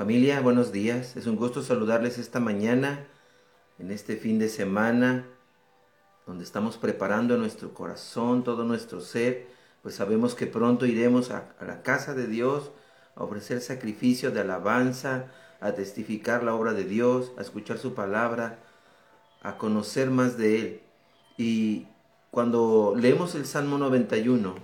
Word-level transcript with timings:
Familia, 0.00 0.40
buenos 0.40 0.72
días. 0.72 1.14
Es 1.18 1.26
un 1.26 1.36
gusto 1.36 1.60
saludarles 1.60 2.16
esta 2.16 2.40
mañana, 2.40 3.06
en 3.78 3.90
este 3.90 4.16
fin 4.16 4.38
de 4.38 4.48
semana, 4.48 5.26
donde 6.26 6.42
estamos 6.42 6.78
preparando 6.78 7.36
nuestro 7.36 7.74
corazón, 7.74 8.42
todo 8.42 8.64
nuestro 8.64 9.02
ser, 9.02 9.48
pues 9.82 9.96
sabemos 9.96 10.34
que 10.34 10.46
pronto 10.46 10.86
iremos 10.86 11.30
a, 11.30 11.54
la 11.60 11.82
casa 11.82 12.14
de 12.14 12.26
Dios 12.28 12.70
a 13.14 13.24
ofrecer 13.24 13.60
sacrificio 13.60 14.30
de 14.30 14.40
alabanza, 14.40 15.26
a 15.60 15.72
testificar 15.72 16.44
la 16.44 16.54
obra 16.54 16.72
de 16.72 16.84
Dios, 16.84 17.32
a 17.36 17.42
escuchar 17.42 17.76
su 17.76 17.92
palabra, 17.92 18.58
a 19.42 19.58
conocer 19.58 20.10
más 20.10 20.38
de 20.38 20.60
Él. 20.60 20.80
Y 21.36 21.86
cuando 22.30 22.94
leemos 22.96 23.34
el 23.34 23.44
Salmo 23.44 23.76
91, 23.76 24.54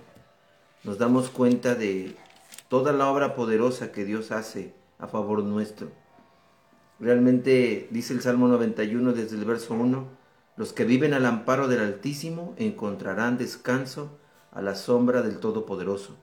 nos 0.83 0.97
damos 0.97 1.29
cuenta 1.29 1.75
de 1.75 2.15
toda 2.69 2.91
la 2.91 3.07
obra 3.07 3.35
poderosa 3.35 3.91
que 3.91 4.03
Dios 4.03 4.31
hace 4.31 4.73
a 4.99 5.07
favor 5.07 5.43
nuestro. 5.43 5.91
Realmente 6.99 7.87
dice 7.91 8.13
el 8.13 8.21
Salmo 8.21 8.47
91 8.47 9.13
desde 9.13 9.37
el 9.37 9.45
verso 9.45 9.75
1, 9.75 10.07
los 10.55 10.73
que 10.73 10.85
viven 10.85 11.13
al 11.13 11.25
amparo 11.25 11.67
del 11.67 11.81
Altísimo 11.81 12.55
encontrarán 12.57 13.37
descanso 13.37 14.17
a 14.51 14.61
la 14.61 14.73
sombra 14.73 15.21
del 15.21 15.39
Todopoderoso. 15.39 16.15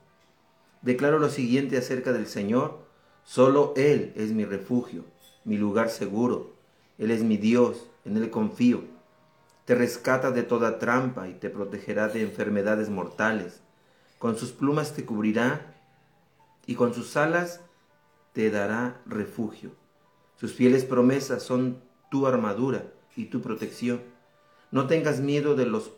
Declaro 0.81 1.19
lo 1.19 1.29
siguiente 1.29 1.77
acerca 1.77 2.11
del 2.11 2.27
Señor, 2.27 2.85
solo 3.23 3.73
Él 3.77 4.11
es 4.15 4.31
mi 4.33 4.43
refugio, 4.43 5.05
mi 5.45 5.57
lugar 5.57 5.89
seguro, 5.89 6.53
Él 6.97 7.11
es 7.11 7.23
mi 7.23 7.37
Dios, 7.37 7.87
en 8.03 8.17
Él 8.17 8.29
confío. 8.29 8.83
Te 9.63 9.73
rescata 9.73 10.31
de 10.31 10.43
toda 10.43 10.77
trampa 10.77 11.27
y 11.29 11.33
te 11.33 11.49
protegerá 11.49 12.09
de 12.09 12.21
enfermedades 12.21 12.89
mortales. 12.89 13.61
Con 14.19 14.37
sus 14.37 14.51
plumas 14.51 14.93
te 14.93 15.05
cubrirá 15.05 15.73
y 16.67 16.75
con 16.75 16.93
sus 16.93 17.17
alas 17.17 17.61
te 18.35 18.51
dará 18.51 19.01
refugio. 19.05 19.71
Sus 20.35 20.53
fieles 20.53 20.83
promesas 20.83 21.41
son 21.41 21.81
tu 22.11 22.27
armadura 22.27 22.91
y 23.15 23.27
tu 23.27 23.41
protección. 23.41 24.01
No 24.71 24.87
tengas 24.87 25.21
miedo 25.21 25.55
de 25.55 25.65
los, 25.65 25.93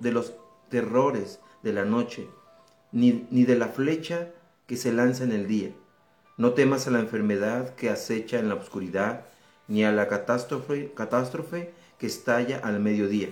de 0.00 0.12
los 0.12 0.34
terrores 0.70 1.40
de 1.64 1.72
la 1.72 1.84
noche, 1.84 2.28
ni, 2.92 3.26
ni 3.32 3.44
de 3.44 3.56
la 3.56 3.66
flecha 3.66 4.30
que 4.68 4.76
se 4.76 4.92
lanza 4.92 5.24
en 5.24 5.32
el 5.32 5.48
día. 5.48 5.72
No 6.36 6.52
temas 6.52 6.86
a 6.86 6.92
la 6.92 7.00
enfermedad 7.00 7.74
que 7.74 7.90
acecha 7.90 8.38
en 8.38 8.48
la 8.48 8.54
oscuridad, 8.54 9.26
ni 9.66 9.84
a 9.84 9.90
la 9.90 10.06
catástrofe, 10.06 10.92
catástrofe 10.94 11.74
que 11.98 12.06
estalla 12.06 12.58
al 12.58 12.78
mediodía. 12.78 13.30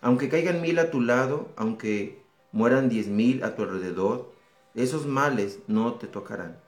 Aunque 0.00 0.30
caigan 0.30 0.62
mil 0.62 0.78
a 0.78 0.90
tu 0.90 1.02
lado, 1.02 1.50
aunque 1.56 2.22
mueran 2.50 2.88
diez 2.88 3.08
mil 3.08 3.44
a 3.44 3.54
tu 3.54 3.62
alrededor, 3.64 4.32
esos 4.74 5.06
males 5.06 5.58
no 5.66 5.94
te 5.96 6.06
tocarán. 6.06 6.66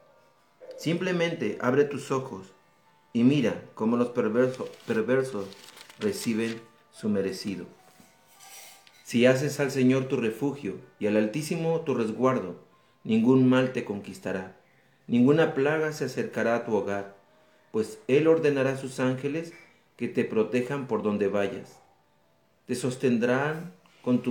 Simplemente 0.81 1.59
abre 1.61 1.85
tus 1.85 2.11
ojos 2.11 2.55
y 3.13 3.23
mira 3.23 3.65
cómo 3.75 3.99
los 3.99 4.09
perversos 4.09 5.47
reciben 5.99 6.59
su 6.91 7.11
merecido. 7.11 7.67
Si 9.05 9.27
haces 9.27 9.61
al 9.61 9.71
Señor 9.71 10.07
tu 10.07 10.17
refugio 10.17 10.79
y 10.99 11.07
al 11.07 11.19
Altísimo 11.19 11.83
tu 11.83 11.95
resguardo, 11.95 12.65
ningún 13.05 13.47
mal 13.47 13.75
te 13.75 13.85
conquistará, 13.85 14.57
ninguna 15.07 15.53
plaga 15.53 15.93
se 15.93 16.07
acercará 16.07 16.57
a 16.57 16.65
tu 16.65 16.75
hogar, 16.75 17.15
pues 17.73 17.99
Él 18.09 18.27
ordenará 18.27 18.71
a 18.71 18.79
sus 18.79 19.01
ángeles 19.01 19.53
que 19.99 20.09
te 20.09 20.25
protejan 20.25 20.87
por 20.87 21.03
donde 21.03 21.29
vayas. 21.29 21.79
Te 22.65 22.75
sostendrán 22.75 23.75
con, 24.01 24.23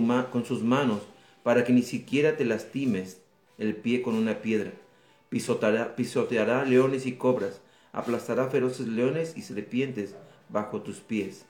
sus 0.45 0.63
manos 0.63 1.03
para 1.43 1.63
que 1.63 1.73
ni 1.73 1.83
siquiera 1.83 2.37
te 2.37 2.45
lastimes 2.45 3.21
el 3.59 3.75
pie 3.75 4.01
con 4.01 4.15
una 4.15 4.41
piedra 4.41 4.71
pisoteará, 5.29 6.65
leones 6.65 7.05
y 7.05 7.13
cobras, 7.13 7.61
aplastará 7.91 8.49
feroces 8.49 8.87
leones 8.87 9.33
y 9.35 9.41
serpientes 9.41 10.15
bajo 10.49 10.81
tus 10.81 10.97
pies. 10.97 11.45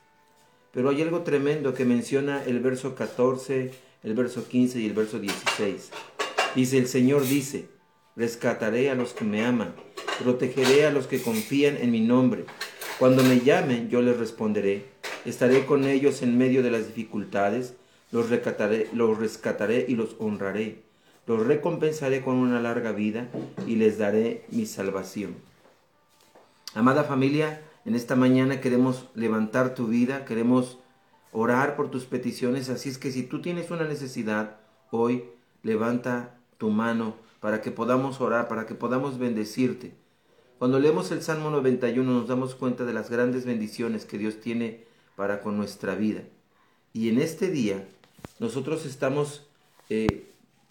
Pero 0.72 0.89
hay 0.89 1.02
algo 1.02 1.22
tremendo 1.22 1.73
que 1.73 1.85
menciona 1.85 2.44
el 2.44 2.59
verso 2.59 2.95
14, 2.95 3.72
el 4.03 4.13
verso 4.13 4.47
15 4.47 4.79
y 4.79 4.85
el 4.85 4.94
verso 4.94 5.19
16. 5.19 5.91
Dice, 6.56 6.78
el 6.78 6.88
Señor 6.88 7.25
dice, 7.25 7.69
rescataré 8.16 8.90
a 8.90 8.95
los 8.95 9.13
que 9.13 9.25
me 9.25 9.45
aman, 9.45 9.73
protegeré 10.23 10.85
a 10.85 10.91
los 10.91 11.07
que 11.07 11.22
confían 11.22 11.78
en 11.78 11.91
mi 11.91 12.01
nombre. 12.01 12.46
Cuando 13.00 13.23
me 13.23 13.40
llamen, 13.40 13.90
yo 13.90 14.01
les 14.01 14.17
responderé. 14.17 14.85
Estaré 15.25 15.66
con 15.66 15.85
ellos 15.85 16.22
en 16.22 16.38
medio 16.38 16.63
de 16.63 16.72
las 16.72 16.88
dificultades, 16.88 17.75
los 18.11 18.28
los 18.94 19.19
rescataré 19.19 19.85
y 19.88 19.96
los 19.96 20.16
honraré 20.19 20.88
los 21.29 21.45
recompensaré 21.45 22.23
con 22.23 22.38
una 22.38 22.59
larga 22.59 22.91
vida 22.91 23.29
y 23.67 23.75
les 23.75 24.00
daré 24.00 24.45
mi 24.50 24.66
salvación. 24.66 25.35
Amada 26.73 27.03
familia, 27.03 27.62
en 27.85 27.94
esta 27.94 28.16
mañana 28.16 28.62
queremos 28.62 29.06
levantar 29.13 29.75
tu 29.75 29.85
vida, 29.85 30.25
queremos 30.25 30.79
orar 31.31 31.75
por 31.75 31.91
tus 31.91 32.06
peticiones, 32.06 32.69
así 32.69 32.90
es 32.90 32.97
que 32.97 33.12
si 33.12 33.22
tú 33.22 33.44
tienes 33.44 33.69
una 33.69 33.84
necesidad, 33.84 34.57
hoy 34.90 35.23
levanta 35.62 36.35
tu 36.57 36.72
mano 36.72 37.13
para 37.41 37.61
que 37.61 37.69
podamos 37.69 38.22
orar, 38.22 38.47
para 38.47 38.66
que 38.66 38.73
podamos 38.73 39.19
bendecirte. 39.19 39.94
Cuando 40.57 40.79
leemos 40.79 41.11
el 41.11 41.22
Salmo 41.22 41.51
91 41.51 42.11
nos 42.11 42.28
damos 42.28 42.56
cuenta 42.56 42.85
de 42.85 42.94
las 42.94 43.11
grandes 43.11 43.46
bendiciones 43.46 44.06
que 44.06 44.17
Dios 44.17 44.40
tiene 44.40 44.84
para 45.16 45.41
con 45.41 45.57
nuestra 45.57 45.94
vida. 45.94 46.23
Y 46.91 47.09
en 47.09 47.22
este 47.22 47.51
día 47.51 47.88
nosotros 48.40 48.88
estamos 48.88 49.46
eh, 49.91 50.25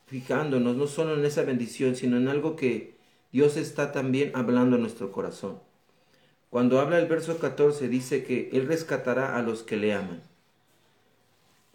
fijándonos 0.08 0.74
no 0.76 0.86
solo 0.86 1.14
en 1.14 1.24
esa 1.24 1.42
bendición, 1.42 1.94
sino 1.94 2.16
en 2.16 2.28
algo 2.28 2.56
que 2.56 2.96
Dios 3.30 3.56
está 3.58 3.92
también 3.92 4.32
hablando 4.34 4.76
en 4.76 4.82
nuestro 4.82 5.12
corazón. 5.12 5.60
Cuando 6.48 6.80
habla 6.80 6.98
el 6.98 7.06
verso 7.06 7.38
14 7.38 7.88
dice 7.88 8.24
que 8.24 8.48
Él 8.52 8.66
rescatará 8.66 9.36
a 9.36 9.42
los 9.42 9.62
que 9.62 9.76
le 9.76 9.92
aman. 9.92 10.22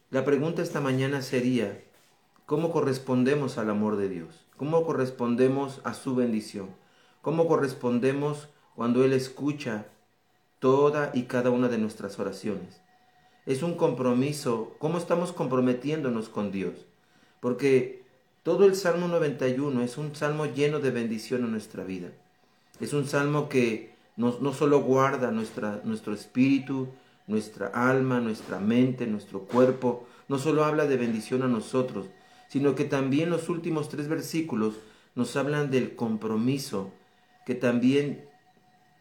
La 0.10 0.26
pregunta 0.26 0.64
esta 0.64 0.82
mañana 0.82 1.22
sería, 1.22 1.84
¿cómo 2.48 2.72
correspondemos 2.72 3.60
al 3.60 3.70
amor 3.70 3.98
de 3.98 4.10
Dios? 4.10 4.46
¿Cómo 4.58 4.84
correspondemos 4.84 5.82
a 5.84 5.94
su 5.94 6.16
bendición? 6.16 6.70
¿Cómo 7.22 7.48
correspondemos 7.48 8.50
cuando 8.76 9.04
Él 9.04 9.14
escucha 9.14 9.86
toda 10.58 11.12
y 11.14 11.24
cada 11.24 11.52
una 11.52 11.68
de 11.68 11.78
nuestras 11.78 12.18
oraciones? 12.18 12.82
Es 13.46 13.62
un 13.62 13.76
compromiso, 13.76 14.76
¿cómo 14.80 14.98
estamos 14.98 15.34
comprometiéndonos 15.34 16.30
con 16.30 16.52
Dios? 16.52 16.74
Porque 17.40 18.03
todo 18.44 18.66
el 18.66 18.76
Salmo 18.76 19.08
91 19.08 19.82
es 19.82 19.98
un 19.98 20.16
salmo 20.16 20.46
lleno 20.46 20.80
de 20.80 20.92
bendición 20.92 21.46
en 21.46 21.52
nuestra 21.52 21.84
vida. 21.84 22.10
Es 22.82 22.92
un 22.92 23.08
salmo 23.08 23.48
que 23.48 23.96
no, 24.18 24.54
solo 24.54 24.82
guarda 24.82 25.32
nuestro 25.32 26.14
espíritu, 26.14 26.90
nuestra 27.26 27.68
alma, 27.68 28.20
nuestra 28.20 28.60
mente, 28.60 29.08
nuestro 29.08 29.44
cuerpo, 29.44 30.06
no 30.28 30.38
solo 30.38 30.66
habla 30.66 30.86
de 30.86 30.98
bendición 30.98 31.44
a 31.44 31.48
nosotros, 31.48 32.08
sino 32.50 32.76
que 32.76 32.84
también 32.84 33.30
los 33.30 33.50
últimos 33.50 33.90
tres 33.90 34.08
versículos 34.08 34.76
nos 35.16 35.36
hablan 35.36 35.72
del 35.72 35.96
compromiso 35.96 36.92
que 37.46 37.56
también 37.56 38.26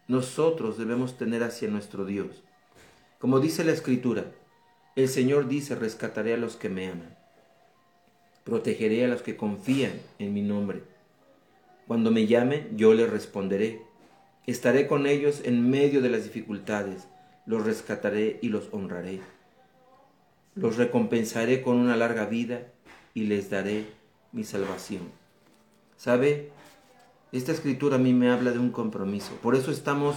nosotros 0.08 0.78
debemos 0.78 1.16
tener 1.16 1.42
hacia 1.42 1.69
nuestro 1.69 2.04
Dios. 2.04 2.42
Como 3.19 3.41
dice 3.41 3.64
la 3.64 3.72
Escritura, 3.72 4.32
el 4.94 5.08
Señor 5.08 5.48
dice, 5.48 5.75
rescataré 5.75 6.34
a 6.34 6.38
los 6.38 6.56
que 6.56 6.69
me 6.69 6.88
aman. 6.88 7.22
Protegeré 8.44 9.04
a 9.04 9.08
los 9.08 9.22
que 9.22 9.36
confían 9.36 9.92
en 10.19 10.34
mi 10.34 10.42
nombre. 10.42 10.82
Cuando 11.86 12.10
me 12.10 12.26
llamen, 12.26 12.76
yo 12.76 12.94
les 12.94 13.08
responderé. 13.08 13.82
Estaré 14.47 14.86
con 14.86 15.06
ellos 15.06 15.42
en 15.44 15.70
medio 15.70 16.00
de 16.00 16.10
las 16.10 16.25
dificultades. 16.25 17.08
Los 17.47 17.64
rescataré 17.64 18.38
y 18.42 18.48
los 18.48 18.69
honraré. 18.72 19.20
Los 20.54 20.76
recompensaré 20.76 21.62
con 21.62 21.76
una 21.76 21.97
larga 21.97 22.26
vida 22.26 22.66
y 23.14 23.25
les 23.25 23.50
daré 23.50 23.86
mi 24.32 24.44
salvación. 24.44 25.02
¿Sabe? 25.97 26.50
Esta 27.31 27.52
escritura 27.52 27.97
a 27.97 27.98
mí 27.98 28.12
me 28.12 28.31
habla 28.31 28.50
de 28.50 28.58
un 28.58 28.70
compromiso. 28.70 29.34
Por 29.43 29.55
eso 29.55 29.70
estamos 29.70 30.17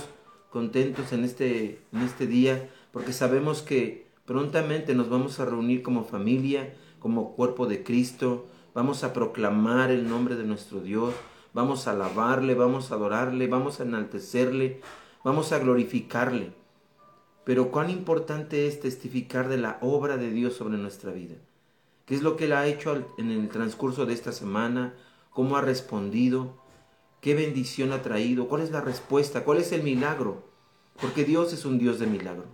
contentos 0.49 1.13
en 1.13 1.23
este, 1.23 1.79
en 1.93 2.01
este 2.01 2.27
día, 2.27 2.69
porque 2.91 3.13
sabemos 3.13 3.61
que 3.61 4.07
prontamente 4.25 4.95
nos 4.95 5.09
vamos 5.09 5.39
a 5.39 5.45
reunir 5.45 5.81
como 5.83 6.03
familia, 6.05 6.73
como 7.05 7.35
cuerpo 7.35 7.67
de 7.67 7.83
Cristo, 7.83 8.47
vamos 8.73 9.03
a 9.03 9.13
proclamar 9.13 9.91
el 9.91 10.09
nombre 10.09 10.35
de 10.35 10.43
nuestro 10.43 10.79
Dios, 10.79 11.13
vamos 11.53 11.85
a 11.85 11.91
alabarle, 11.91 12.55
vamos 12.55 12.91
a 12.91 12.95
adorarle, 12.95 13.45
vamos 13.45 13.79
a 13.79 13.83
enaltecerle, 13.83 14.81
vamos 15.23 15.51
a 15.51 15.59
glorificarle. 15.59 16.53
Pero 17.43 17.69
cuán 17.69 17.91
importante 17.91 18.65
es 18.65 18.79
testificar 18.79 19.49
de 19.49 19.57
la 19.57 19.77
obra 19.81 20.17
de 20.17 20.31
Dios 20.31 20.55
sobre 20.55 20.79
nuestra 20.79 21.11
vida. 21.11 21.35
¿Qué 22.07 22.15
es 22.15 22.23
lo 22.23 22.35
que 22.37 22.45
Él 22.45 22.53
ha 22.53 22.65
hecho 22.65 23.05
en 23.19 23.29
el 23.29 23.49
transcurso 23.49 24.07
de 24.07 24.13
esta 24.15 24.31
semana? 24.31 24.95
¿Cómo 25.29 25.57
ha 25.57 25.61
respondido? 25.61 26.57
¿Qué 27.21 27.35
bendición 27.35 27.93
ha 27.93 28.01
traído? 28.01 28.47
¿Cuál 28.47 28.63
es 28.63 28.71
la 28.71 28.81
respuesta? 28.81 29.43
¿Cuál 29.43 29.59
es 29.59 29.71
el 29.73 29.83
milagro? 29.83 30.49
Porque 30.99 31.23
Dios 31.23 31.53
es 31.53 31.65
un 31.65 31.77
Dios 31.77 31.99
de 31.99 32.07
milagro. 32.07 32.45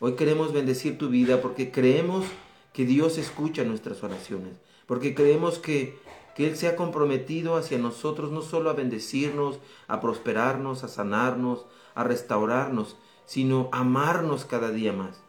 Hoy 0.00 0.16
queremos 0.16 0.52
bendecir 0.52 0.98
tu 0.98 1.08
vida 1.08 1.40
porque 1.40 1.70
creemos 1.70 2.26
que 2.72 2.84
Dios 2.84 3.18
escucha 3.18 3.64
nuestras 3.64 4.02
oraciones, 4.02 4.54
porque 4.86 5.14
creemos 5.14 5.58
que 5.58 5.98
que 6.34 6.46
Él 6.46 6.56
se 6.56 6.68
ha 6.68 6.76
comprometido 6.76 7.56
hacia 7.56 7.78
nosotros 7.78 8.30
no 8.30 8.42
solo 8.42 8.70
a 8.70 8.74
bendecirnos, 8.74 9.58
a 9.88 10.00
prosperarnos, 10.00 10.84
a 10.84 10.88
sanarnos, 10.88 11.66
a 11.94 12.04
restaurarnos, 12.04 12.96
sino 13.26 13.68
a 13.72 13.80
amarnos 13.80 14.44
cada 14.44 14.70
día 14.70 14.92
más. 14.92 15.20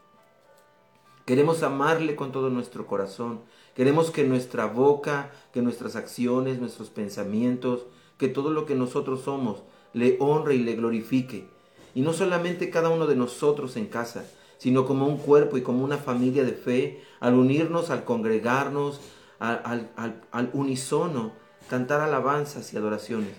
Queremos 1.26 1.64
amarle 1.64 2.16
con 2.16 2.32
todo 2.32 2.50
nuestro 2.50 2.88
corazón. 2.88 3.42
Queremos 3.76 4.12
que 4.12 4.24
nuestra 4.24 4.66
boca, 4.66 5.32
que 5.54 5.62
nuestras 5.62 5.96
acciones, 5.96 6.60
nuestros 6.60 6.90
pensamientos, 6.90 7.86
que 8.18 8.28
todo 8.28 8.52
lo 8.52 8.66
que 8.66 8.76
nosotros 8.76 9.22
somos 9.22 9.64
le 9.94 10.18
honre 10.20 10.56
y 10.56 10.64
le 10.64 10.76
glorifique. 10.76 11.48
Y 11.94 12.02
no 12.02 12.14
solamente 12.14 12.70
cada 12.70 12.90
uno 12.90 13.08
de 13.08 13.16
nosotros 13.16 13.76
en 13.76 13.88
casa, 13.88 14.26
sino 14.62 14.86
como 14.86 15.08
un 15.08 15.18
cuerpo 15.18 15.58
y 15.58 15.64
como 15.64 15.84
una 15.84 15.98
familia 15.98 16.44
de 16.44 16.52
fe, 16.52 17.02
al 17.20 17.34
unirnos, 17.34 17.90
al 17.90 18.04
congregarnos, 18.04 19.02
al, 19.40 19.90
al, 19.96 20.50
unísono, 20.54 21.32
cantar 21.68 22.00
alabanzas 22.00 22.72
y 22.72 22.78
adoraciones, 22.78 23.32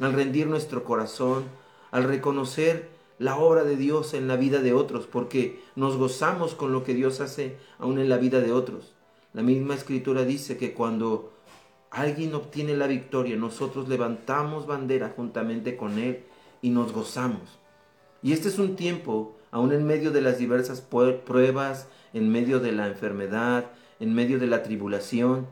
al 0.00 0.14
rendir 0.14 0.46
nuestro 0.46 0.82
corazón, 0.82 1.44
al 1.90 2.04
reconocer 2.04 2.88
la 3.18 3.36
obra 3.36 3.64
de 3.64 3.76
Dios 3.76 4.14
en 4.14 4.28
la 4.28 4.36
vida 4.36 4.62
de 4.62 4.72
otros, 4.72 5.06
porque 5.06 5.60
nos 5.76 5.98
gozamos 5.98 6.54
con 6.54 6.72
lo 6.72 6.84
que 6.84 6.94
Dios 6.94 7.20
hace 7.20 7.58
aún 7.78 7.98
en 7.98 8.08
la 8.08 8.16
vida 8.16 8.40
de 8.40 8.52
otros. 8.52 8.94
La 9.34 9.42
misma 9.42 9.74
escritura 9.74 10.24
dice 10.24 10.56
que 10.56 10.72
cuando 10.72 11.34
alguien 11.90 12.34
obtiene 12.34 12.74
la 12.78 12.86
victoria, 12.86 13.36
nosotros 13.36 13.90
levantamos 13.90 14.66
bandera 14.66 15.12
juntamente 15.14 15.76
con 15.76 15.98
Él 15.98 16.24
y 16.62 16.70
nos 16.70 16.94
gozamos. 16.94 17.58
Y 18.22 18.32
este 18.32 18.48
es 18.48 18.58
un 18.58 18.74
tiempo, 18.74 19.36
aún 19.52 19.72
en 19.72 19.86
medio 19.86 20.10
de 20.10 20.20
las 20.20 20.38
diversas 20.38 20.80
pruebas, 20.80 21.86
en 22.12 22.32
medio 22.32 22.58
de 22.58 22.72
la 22.72 22.88
enfermedad, 22.88 23.66
en 24.00 24.12
medio 24.12 24.40
de 24.40 24.48
la 24.48 24.64
tribulación, 24.64 25.46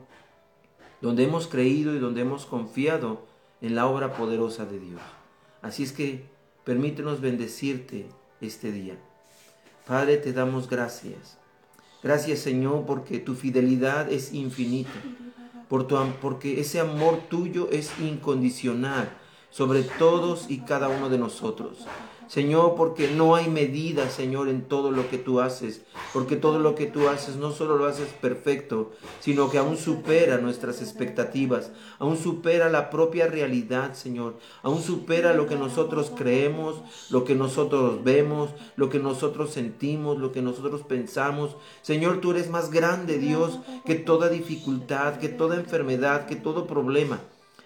donde 0.99 1.23
hemos 1.23 1.47
creído 1.47 1.95
y 1.95 1.99
donde 1.99 2.21
hemos 2.21 2.45
confiado 2.45 3.25
en 3.61 3.75
la 3.75 3.87
obra 3.87 4.13
poderosa 4.13 4.65
de 4.65 4.77
Dios. 4.77 5.01
Así 5.61 5.83
es 5.83 5.93
que 5.93 6.25
permítenos 6.65 7.21
bendecirte 7.21 8.07
este 8.41 8.73
día. 8.73 8.97
Padre, 9.87 10.17
te 10.17 10.33
damos 10.33 10.69
gracias. 10.69 11.37
Gracias 12.03 12.39
Señor 12.39 12.85
porque 12.85 13.19
tu 13.19 13.35
fidelidad 13.35 14.11
es 14.11 14.33
infinita 14.33 14.99
porque 16.21 16.59
ese 16.59 16.81
amor 16.81 17.21
tuyo 17.29 17.69
es 17.71 17.91
incondicional 18.01 19.09
sobre 19.49 19.83
todos 19.83 20.47
y 20.49 20.59
cada 20.59 20.89
uno 20.89 21.07
de 21.07 21.17
nosotros. 21.17 21.85
Señor, 22.31 22.75
porque 22.77 23.09
no 23.09 23.35
hay 23.35 23.49
medida, 23.49 24.09
Señor, 24.09 24.47
en 24.47 24.61
todo 24.61 24.89
lo 24.89 25.09
que 25.09 25.17
tú 25.17 25.41
haces, 25.41 25.81
porque 26.13 26.37
todo 26.37 26.59
lo 26.59 26.75
que 26.75 26.85
tú 26.85 27.09
haces 27.09 27.35
no 27.35 27.51
solo 27.51 27.75
lo 27.75 27.87
haces 27.87 28.07
perfecto, 28.21 28.93
sino 29.19 29.49
que 29.49 29.57
aún 29.57 29.75
supera 29.75 30.37
nuestras 30.37 30.81
expectativas, 30.81 31.73
aún 31.99 32.15
supera 32.15 32.69
la 32.69 32.89
propia 32.89 33.27
realidad, 33.27 33.95
Señor, 33.95 34.37
aún 34.63 34.81
supera 34.81 35.33
lo 35.33 35.45
que 35.45 35.57
nosotros 35.57 36.09
creemos, 36.15 36.81
lo 37.09 37.25
que 37.25 37.35
nosotros 37.35 38.01
vemos, 38.01 38.51
lo 38.77 38.87
que 38.87 38.99
nosotros 38.99 39.51
sentimos, 39.51 40.17
lo 40.17 40.31
que 40.31 40.41
nosotros 40.41 40.83
pensamos. 40.83 41.57
Señor, 41.81 42.21
tú 42.21 42.31
eres 42.31 42.49
más 42.49 42.71
grande, 42.71 43.17
Dios, 43.17 43.59
que 43.83 43.95
toda 43.95 44.29
dificultad, 44.29 45.17
que 45.17 45.27
toda 45.27 45.57
enfermedad, 45.57 46.27
que 46.27 46.37
todo 46.37 46.65
problema. 46.65 47.19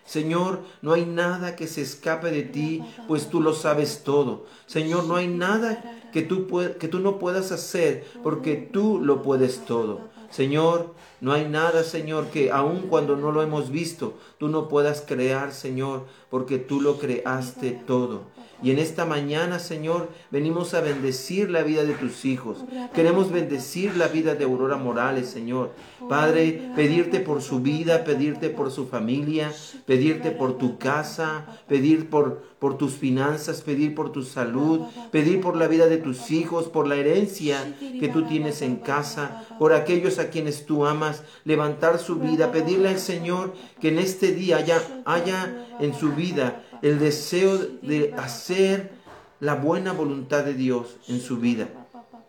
Señor, 0.05 0.61
no 0.81 0.93
hay 0.93 1.05
nada 1.05 1.55
que 1.55 1.67
se 1.67 1.81
escape 1.81 2.29
de 2.29 2.43
ti, 2.43 2.83
pues 3.07 3.29
tú 3.29 3.41
lo 3.41 3.53
sabes 3.53 4.03
todo. 4.03 4.45
Señor, 4.67 5.05
no 5.05 5.15
hay 5.15 5.27
nada 5.27 5.83
que 6.13 6.21
tú, 6.21 6.47
que 6.79 6.87
tú 6.87 6.99
no 6.99 7.17
puedas 7.17 7.51
hacer, 7.51 8.05
porque 8.23 8.55
tú 8.55 8.99
lo 8.99 9.21
puedes 9.21 9.65
todo. 9.65 10.01
Señor, 10.29 10.93
no 11.21 11.33
hay 11.33 11.47
nada, 11.47 11.83
Señor, 11.83 12.27
que 12.27 12.51
aun 12.51 12.87
cuando 12.89 13.15
no 13.15 13.31
lo 13.31 13.41
hemos 13.41 13.71
visto, 13.71 14.17
tú 14.37 14.47
no 14.47 14.67
puedas 14.67 15.01
crear, 15.01 15.53
Señor, 15.53 16.05
porque 16.29 16.57
tú 16.57 16.81
lo 16.81 16.97
creaste 16.97 17.71
todo. 17.71 18.35
Y 18.63 18.71
en 18.71 18.79
esta 18.79 19.05
mañana, 19.05 19.59
Señor, 19.59 20.09
venimos 20.31 20.73
a 20.73 20.81
bendecir 20.81 21.49
la 21.49 21.61
vida 21.61 21.83
de 21.83 21.93
tus 21.93 22.23
hijos. 22.25 22.63
Queremos 22.93 23.31
bendecir 23.31 23.95
la 23.97 24.07
vida 24.07 24.35
de 24.35 24.45
Aurora 24.45 24.77
Morales, 24.77 25.27
Señor. 25.27 25.71
Padre, 26.07 26.71
pedirte 26.75 27.19
por 27.19 27.41
su 27.41 27.59
vida, 27.59 28.03
pedirte 28.05 28.49
por 28.49 28.71
su 28.71 28.87
familia, 28.87 29.51
pedirte 29.85 30.31
por 30.31 30.57
tu 30.57 30.77
casa, 30.77 31.45
pedir 31.67 32.09
por, 32.09 32.43
por 32.59 32.77
tus 32.77 32.93
finanzas, 32.93 33.61
pedir 33.61 33.93
por 33.95 34.11
tu 34.11 34.23
salud, 34.23 34.81
pedir 35.11 35.41
por 35.41 35.55
la 35.55 35.67
vida 35.67 35.87
de 35.87 35.97
tus 35.97 36.31
hijos, 36.31 36.67
por 36.67 36.87
la 36.87 36.95
herencia 36.95 37.75
que 37.79 38.07
tú 38.07 38.23
tienes 38.23 38.61
en 38.61 38.77
casa, 38.77 39.45
por 39.59 39.73
aquellos 39.73 40.19
a 40.19 40.29
quienes 40.29 40.65
tú 40.65 40.85
amas, 40.85 41.23
levantar 41.43 41.99
su 41.99 42.15
vida, 42.15 42.51
pedirle 42.51 42.89
al 42.89 42.99
Señor 42.99 43.53
que 43.81 43.89
en 43.89 43.99
este 43.99 44.31
día 44.31 44.63
haya, 45.05 45.67
en 45.79 45.93
su 45.93 46.13
vida 46.13 46.63
el 46.81 46.99
deseo 46.99 47.57
de 47.57 48.13
hacer 48.17 48.91
la 49.39 49.55
buena 49.55 49.91
voluntad 49.91 50.43
de 50.43 50.53
Dios 50.53 50.97
en 51.07 51.19
su 51.19 51.37
vida, 51.37 51.67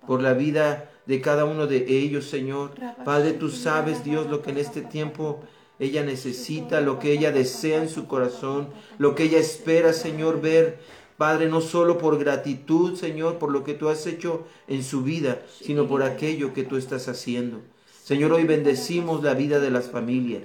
por 0.06 0.22
la 0.22 0.32
vida 0.32 0.90
de 1.06 1.20
cada 1.20 1.44
uno 1.44 1.66
de 1.66 1.86
ellos, 1.88 2.26
Señor. 2.26 2.72
Padre, 3.04 3.32
tú 3.32 3.48
sabes, 3.48 4.02
Dios, 4.04 4.26
lo 4.26 4.42
que 4.42 4.50
en 4.50 4.58
este 4.58 4.82
tiempo 4.82 5.40
ella 5.78 6.02
necesita, 6.02 6.80
lo 6.80 6.98
que 6.98 7.12
ella 7.12 7.32
desea 7.32 7.82
en 7.82 7.88
su 7.88 8.06
corazón, 8.06 8.68
lo 8.98 9.14
que 9.14 9.24
ella 9.24 9.38
espera, 9.38 9.92
Señor, 9.92 10.40
ver. 10.40 10.78
Padre, 11.16 11.48
no 11.48 11.62
solo 11.62 11.96
por 11.96 12.18
gratitud, 12.18 12.94
Señor, 12.94 13.38
por 13.38 13.50
lo 13.50 13.64
que 13.64 13.72
tú 13.72 13.88
has 13.88 14.06
hecho 14.06 14.46
en 14.68 14.82
su 14.82 15.02
vida, 15.02 15.40
sino 15.62 15.86
por 15.86 16.02
aquello 16.02 16.52
que 16.52 16.62
tú 16.62 16.76
estás 16.76 17.08
haciendo. 17.08 17.62
Señor, 18.04 18.32
hoy 18.34 18.44
bendecimos 18.44 19.22
la 19.22 19.32
vida 19.32 19.58
de 19.58 19.70
las 19.70 19.90
familias 19.90 20.42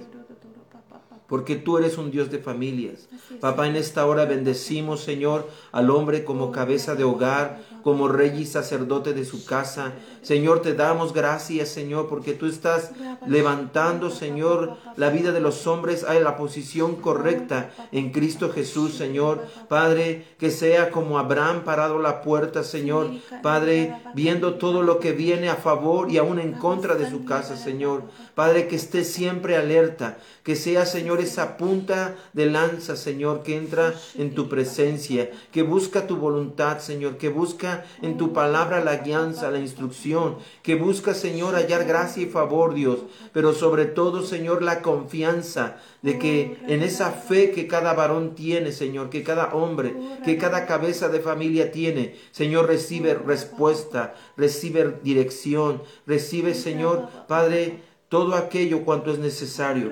porque 1.26 1.56
tú 1.56 1.78
eres 1.78 1.98
un 1.98 2.10
Dios 2.10 2.30
de 2.30 2.38
familias. 2.38 3.08
Papá, 3.40 3.66
en 3.66 3.76
esta 3.76 4.04
hora 4.06 4.24
bendecimos, 4.24 5.00
Señor, 5.00 5.48
al 5.72 5.90
hombre 5.90 6.24
como 6.24 6.52
cabeza 6.52 6.94
de 6.94 7.04
hogar, 7.04 7.60
como 7.82 8.08
rey 8.08 8.40
y 8.40 8.46
sacerdote 8.46 9.12
de 9.12 9.24
su 9.24 9.44
casa. 9.44 9.92
Señor, 10.22 10.62
te 10.62 10.74
damos 10.74 11.12
gracias, 11.12 11.68
Señor, 11.68 12.08
porque 12.08 12.32
tú 12.34 12.46
estás 12.46 12.92
levantando, 13.26 14.10
Señor, 14.10 14.76
la 14.96 15.10
vida 15.10 15.32
de 15.32 15.40
los 15.40 15.66
hombres 15.66 16.04
a 16.04 16.14
la 16.14 16.36
posición 16.36 16.96
correcta 16.96 17.72
en 17.90 18.10
Cristo 18.10 18.52
Jesús, 18.52 18.94
Señor. 18.94 19.44
Padre, 19.68 20.26
que 20.38 20.50
sea 20.50 20.90
como 20.90 21.18
Abraham 21.18 21.64
parado 21.64 21.98
la 21.98 22.22
puerta, 22.22 22.62
Señor. 22.62 23.10
Padre, 23.42 23.94
viendo 24.14 24.54
todo 24.54 24.82
lo 24.82 25.00
que 25.00 25.12
viene 25.12 25.48
a 25.48 25.56
favor 25.56 26.10
y 26.10 26.18
aún 26.18 26.38
en 26.38 26.52
contra 26.52 26.94
de 26.94 27.10
su 27.10 27.24
casa, 27.24 27.56
Señor. 27.56 28.04
Padre, 28.34 28.68
que 28.68 28.76
esté 28.76 29.04
siempre 29.04 29.56
alerta, 29.56 30.18
que 30.42 30.56
sea, 30.56 30.86
Señor, 30.86 31.20
esa 31.22 31.56
punta 31.56 32.16
de 32.32 32.46
lanza, 32.46 32.96
Señor, 32.96 33.42
que 33.42 33.56
entra 33.56 33.94
en 34.16 34.34
tu 34.34 34.48
presencia, 34.48 35.30
que 35.50 35.62
busca 35.62 36.06
tu 36.06 36.16
voluntad, 36.16 36.78
Señor, 36.78 37.16
que 37.16 37.28
busca 37.28 37.84
en 38.02 38.16
tu 38.16 38.32
palabra 38.32 38.82
la 38.82 38.98
guianza, 38.98 39.50
la 39.50 39.58
instrucción, 39.58 40.36
que 40.62 40.74
busca, 40.74 41.14
Señor, 41.14 41.54
hallar 41.54 41.84
gracia 41.84 42.22
y 42.22 42.26
favor, 42.26 42.74
Dios, 42.74 43.00
pero 43.32 43.52
sobre 43.52 43.86
todo, 43.86 44.22
Señor, 44.22 44.62
la 44.62 44.82
confianza 44.82 45.78
de 46.02 46.18
que 46.18 46.58
en 46.66 46.82
esa 46.82 47.12
fe 47.12 47.52
que 47.52 47.66
cada 47.66 47.94
varón 47.94 48.34
tiene, 48.34 48.72
Señor, 48.72 49.10
que 49.10 49.22
cada 49.22 49.54
hombre, 49.54 49.94
que 50.24 50.36
cada 50.36 50.66
cabeza 50.66 51.08
de 51.08 51.20
familia 51.20 51.72
tiene, 51.72 52.16
Señor, 52.32 52.66
recibe 52.66 53.14
respuesta, 53.14 54.14
recibe 54.36 54.98
dirección, 55.02 55.82
recibe, 56.06 56.54
Señor, 56.54 57.08
Padre, 57.28 57.80
todo 58.12 58.34
aquello 58.34 58.84
cuanto 58.84 59.10
es 59.10 59.18
necesario. 59.18 59.90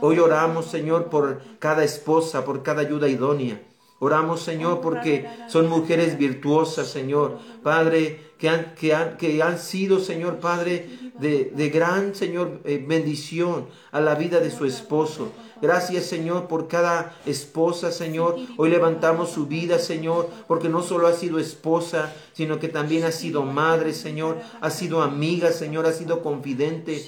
Hoy 0.00 0.18
oramos, 0.18 0.70
Señor, 0.70 1.10
por 1.10 1.42
cada 1.58 1.84
esposa, 1.84 2.42
por 2.42 2.62
cada 2.62 2.80
ayuda 2.80 3.08
idónea. 3.08 3.60
Oramos, 3.98 4.40
Señor, 4.40 4.80
porque 4.80 5.28
son 5.48 5.68
mujeres 5.68 6.16
virtuosas, 6.16 6.88
Señor. 6.88 7.38
Padre, 7.62 8.32
que 8.38 8.48
han, 8.48 8.74
que 8.74 8.94
han, 8.94 9.18
que 9.18 9.42
han 9.42 9.58
sido, 9.58 10.00
Señor, 10.00 10.38
Padre, 10.38 10.88
de, 11.20 11.52
de 11.54 11.68
gran, 11.68 12.14
Señor, 12.14 12.62
eh, 12.64 12.82
bendición 12.88 13.66
a 13.92 14.00
la 14.00 14.14
vida 14.14 14.40
de 14.40 14.50
su 14.50 14.64
esposo. 14.64 15.30
Gracias, 15.60 16.06
Señor, 16.06 16.46
por 16.46 16.68
cada 16.68 17.14
esposa, 17.26 17.90
Señor. 17.90 18.36
Hoy 18.56 18.70
levantamos 18.70 19.30
su 19.30 19.46
vida, 19.46 19.78
Señor, 19.78 20.28
porque 20.46 20.68
no 20.68 20.82
solo 20.82 21.08
ha 21.08 21.12
sido 21.12 21.38
esposa, 21.38 22.12
sino 22.32 22.58
que 22.58 22.68
también 22.68 23.04
ha 23.04 23.12
sido 23.12 23.42
madre, 23.42 23.92
Señor. 23.92 24.38
Ha 24.60 24.70
sido 24.70 25.02
amiga, 25.02 25.50
Señor. 25.50 25.86
Ha 25.86 25.92
sido 25.92 26.22
confidente. 26.22 27.04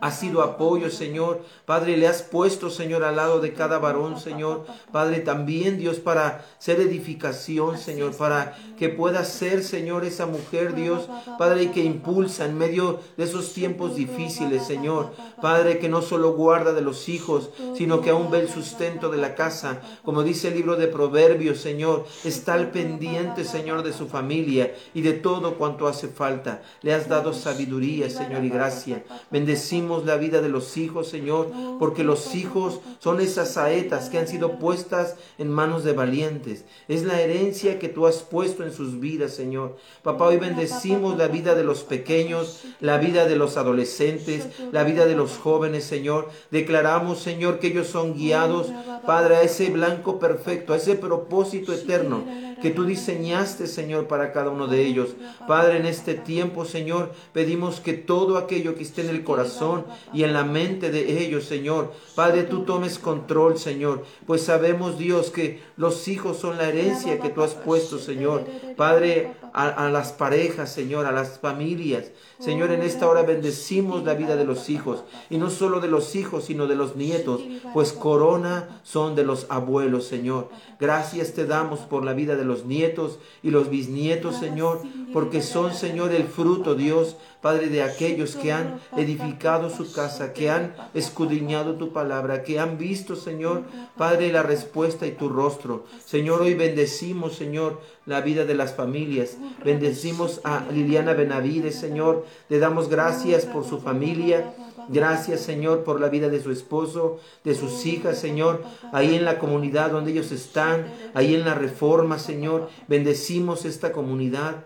Ha 0.00 0.10
sido 0.10 0.42
apoyo, 0.42 0.90
Señor. 0.90 1.42
Padre, 1.64 1.96
le 1.96 2.08
has 2.08 2.22
puesto, 2.22 2.70
Señor, 2.70 3.04
al 3.04 3.16
lado 3.16 3.40
de 3.40 3.52
cada 3.52 3.78
varón, 3.78 4.18
Señor. 4.18 4.66
Padre, 4.90 5.20
también, 5.20 5.78
Dios, 5.78 5.98
para 5.98 6.44
ser 6.58 6.80
edificación, 6.80 7.78
Señor, 7.78 8.16
para 8.16 8.56
que 8.78 8.88
pueda 8.88 9.24
ser, 9.24 9.62
Señor, 9.62 10.04
esa 10.04 10.26
mujer, 10.26 10.74
Dios, 10.74 11.08
Padre, 11.38 11.70
que 11.70 11.84
impulsa 11.84 12.46
en 12.46 12.58
medio 12.58 13.00
de 13.16 13.24
esos 13.24 13.52
tiempos 13.52 13.94
difíciles, 13.94 14.66
Señor. 14.66 15.12
Padre, 15.40 15.78
que 15.78 15.88
no 15.88 16.02
solo 16.02 16.32
guarda 16.32 16.72
de 16.72 16.80
los 16.80 17.08
hijos, 17.08 17.35
sino 17.76 18.00
que 18.00 18.10
aún 18.10 18.30
ve 18.30 18.40
el 18.40 18.48
sustento 18.48 19.10
de 19.10 19.18
la 19.18 19.34
casa. 19.34 19.80
Como 20.04 20.22
dice 20.22 20.48
el 20.48 20.54
libro 20.54 20.76
de 20.76 20.88
Proverbios, 20.88 21.58
Señor, 21.58 22.06
está 22.24 22.54
al 22.54 22.70
pendiente, 22.70 23.44
Señor, 23.44 23.82
de 23.82 23.92
su 23.92 24.06
familia 24.06 24.74
y 24.94 25.02
de 25.02 25.12
todo 25.12 25.56
cuanto 25.56 25.88
hace 25.88 26.08
falta. 26.08 26.62
Le 26.82 26.94
has 26.94 27.08
dado 27.08 27.32
sabiduría, 27.32 28.10
Señor, 28.10 28.44
y 28.44 28.48
gracia. 28.48 29.04
Bendecimos 29.30 30.04
la 30.04 30.16
vida 30.16 30.40
de 30.40 30.48
los 30.48 30.76
hijos, 30.76 31.08
Señor, 31.08 31.50
porque 31.78 32.04
los 32.04 32.34
hijos 32.34 32.80
son 32.98 33.20
esas 33.20 33.52
saetas 33.52 34.08
que 34.08 34.18
han 34.18 34.28
sido 34.28 34.58
puestas 34.58 35.16
en 35.38 35.50
manos 35.50 35.84
de 35.84 35.92
valientes. 35.92 36.64
Es 36.88 37.02
la 37.02 37.20
herencia 37.20 37.78
que 37.78 37.88
tú 37.88 38.06
has 38.06 38.22
puesto 38.22 38.64
en 38.64 38.72
sus 38.72 39.00
vidas, 39.00 39.32
Señor. 39.32 39.76
Papá, 40.02 40.26
hoy 40.26 40.38
bendecimos 40.38 41.16
la 41.16 41.28
vida 41.28 41.54
de 41.54 41.64
los 41.64 41.82
pequeños, 41.82 42.62
la 42.80 42.98
vida 42.98 43.26
de 43.26 43.36
los 43.36 43.56
adolescentes, 43.56 44.48
la 44.72 44.84
vida 44.84 45.06
de 45.06 45.16
los 45.16 45.36
jóvenes, 45.38 45.84
Señor. 45.84 46.28
Declaramos, 46.50 47.18
Señor, 47.26 47.58
que 47.58 47.66
ellos 47.66 47.88
son 47.88 48.14
guiados, 48.14 48.68
Padre, 49.04 49.34
a 49.34 49.42
ese 49.42 49.68
blanco 49.70 50.20
perfecto, 50.20 50.72
a 50.72 50.76
ese 50.76 50.94
propósito 50.94 51.72
eterno 51.72 52.22
que 52.62 52.70
tú 52.70 52.84
diseñaste, 52.84 53.66
Señor, 53.66 54.06
para 54.06 54.32
cada 54.32 54.50
uno 54.50 54.68
de 54.68 54.86
ellos. 54.86 55.16
Padre, 55.48 55.78
en 55.78 55.86
este 55.86 56.14
tiempo, 56.14 56.64
Señor, 56.64 57.12
pedimos 57.32 57.80
que 57.80 57.94
todo 57.94 58.38
aquello 58.38 58.76
que 58.76 58.84
esté 58.84 59.02
en 59.02 59.08
el 59.08 59.24
corazón 59.24 59.84
y 60.12 60.22
en 60.22 60.32
la 60.32 60.44
mente 60.44 60.92
de 60.92 61.20
ellos, 61.24 61.46
Señor, 61.46 61.92
Padre, 62.14 62.44
tú 62.44 62.62
tomes 62.62 63.00
control, 63.00 63.58
Señor, 63.58 64.04
pues 64.24 64.42
sabemos, 64.42 64.96
Dios, 64.96 65.30
que 65.30 65.60
los 65.76 66.06
hijos 66.06 66.38
son 66.38 66.58
la 66.58 66.68
herencia 66.68 67.18
que 67.18 67.30
tú 67.30 67.42
has 67.42 67.54
puesto, 67.54 67.98
Señor. 67.98 68.44
Padre, 68.76 69.32
a, 69.52 69.88
las 69.90 70.12
parejas, 70.12 70.72
Señor, 70.72 71.06
a 71.06 71.12
las 71.12 71.38
familias. 71.38 72.10
Señor, 72.38 72.70
en 72.70 72.82
esta 72.82 73.08
hora 73.08 73.22
bendecimos 73.22 74.04
la 74.04 74.14
vida 74.14 74.36
de 74.36 74.44
los 74.44 74.68
hijos, 74.68 75.04
y 75.30 75.38
no 75.38 75.50
solo 75.50 75.80
de 75.80 75.88
los 75.88 76.14
hijos, 76.14 76.44
sino 76.44 76.66
de 76.66 76.76
los 76.76 76.96
nietos, 76.96 77.40
pues 77.72 77.92
corona 77.92 78.80
son 78.82 79.14
de 79.14 79.24
los 79.24 79.46
abuelos, 79.48 80.06
Señor. 80.06 80.50
Gracias 80.78 81.32
te 81.32 81.46
damos 81.46 81.80
por 81.80 82.04
la 82.04 82.12
vida 82.12 82.36
de 82.36 82.44
los 82.44 82.66
nietos 82.66 83.18
y 83.42 83.50
los 83.50 83.70
bisnietos, 83.70 84.36
Señor, 84.36 84.82
porque 85.12 85.40
son, 85.40 85.72
Señor, 85.72 86.12
el 86.12 86.24
fruto, 86.24 86.74
Dios, 86.74 87.16
Padre, 87.40 87.68
de 87.68 87.82
aquellos 87.82 88.36
que 88.36 88.52
han 88.52 88.80
edificado 88.96 89.70
su 89.70 89.92
casa, 89.92 90.32
que 90.32 90.50
han 90.50 90.74
escudriñado 90.94 91.74
tu 91.76 91.92
palabra, 91.92 92.42
que 92.42 92.58
han 92.58 92.78
visto, 92.78 93.16
Señor, 93.16 93.64
Padre, 93.96 94.32
la 94.32 94.42
respuesta 94.42 95.06
y 95.06 95.12
tu 95.12 95.28
rostro. 95.28 95.84
Señor, 96.04 96.42
hoy 96.42 96.54
bendecimos, 96.54 97.36
Señor, 97.36 97.80
la 98.04 98.20
vida 98.20 98.44
de 98.44 98.54
las 98.54 98.74
familias. 98.74 99.36
Bendecimos 99.64 100.40
a 100.44 100.64
Liliana 100.72 101.12
Benavides, 101.12 101.78
Señor. 101.78 102.24
Le 102.48 102.58
damos 102.58 102.88
gracias 102.88 103.46
por 103.46 103.64
su 103.64 103.80
familia. 103.80 104.54
Gracias, 104.88 105.40
Señor, 105.40 105.82
por 105.82 106.00
la 106.00 106.08
vida 106.08 106.28
de 106.28 106.40
su 106.40 106.52
esposo, 106.52 107.18
de 107.42 107.54
sus 107.54 107.84
hijas, 107.86 108.18
Señor, 108.18 108.62
ahí 108.92 109.16
en 109.16 109.24
la 109.24 109.38
comunidad 109.38 109.90
donde 109.90 110.12
ellos 110.12 110.30
están, 110.30 110.86
ahí 111.14 111.34
en 111.34 111.44
la 111.44 111.54
reforma, 111.54 112.18
Señor. 112.18 112.70
Bendecimos 112.86 113.64
esta 113.64 113.92
comunidad. 113.92 114.64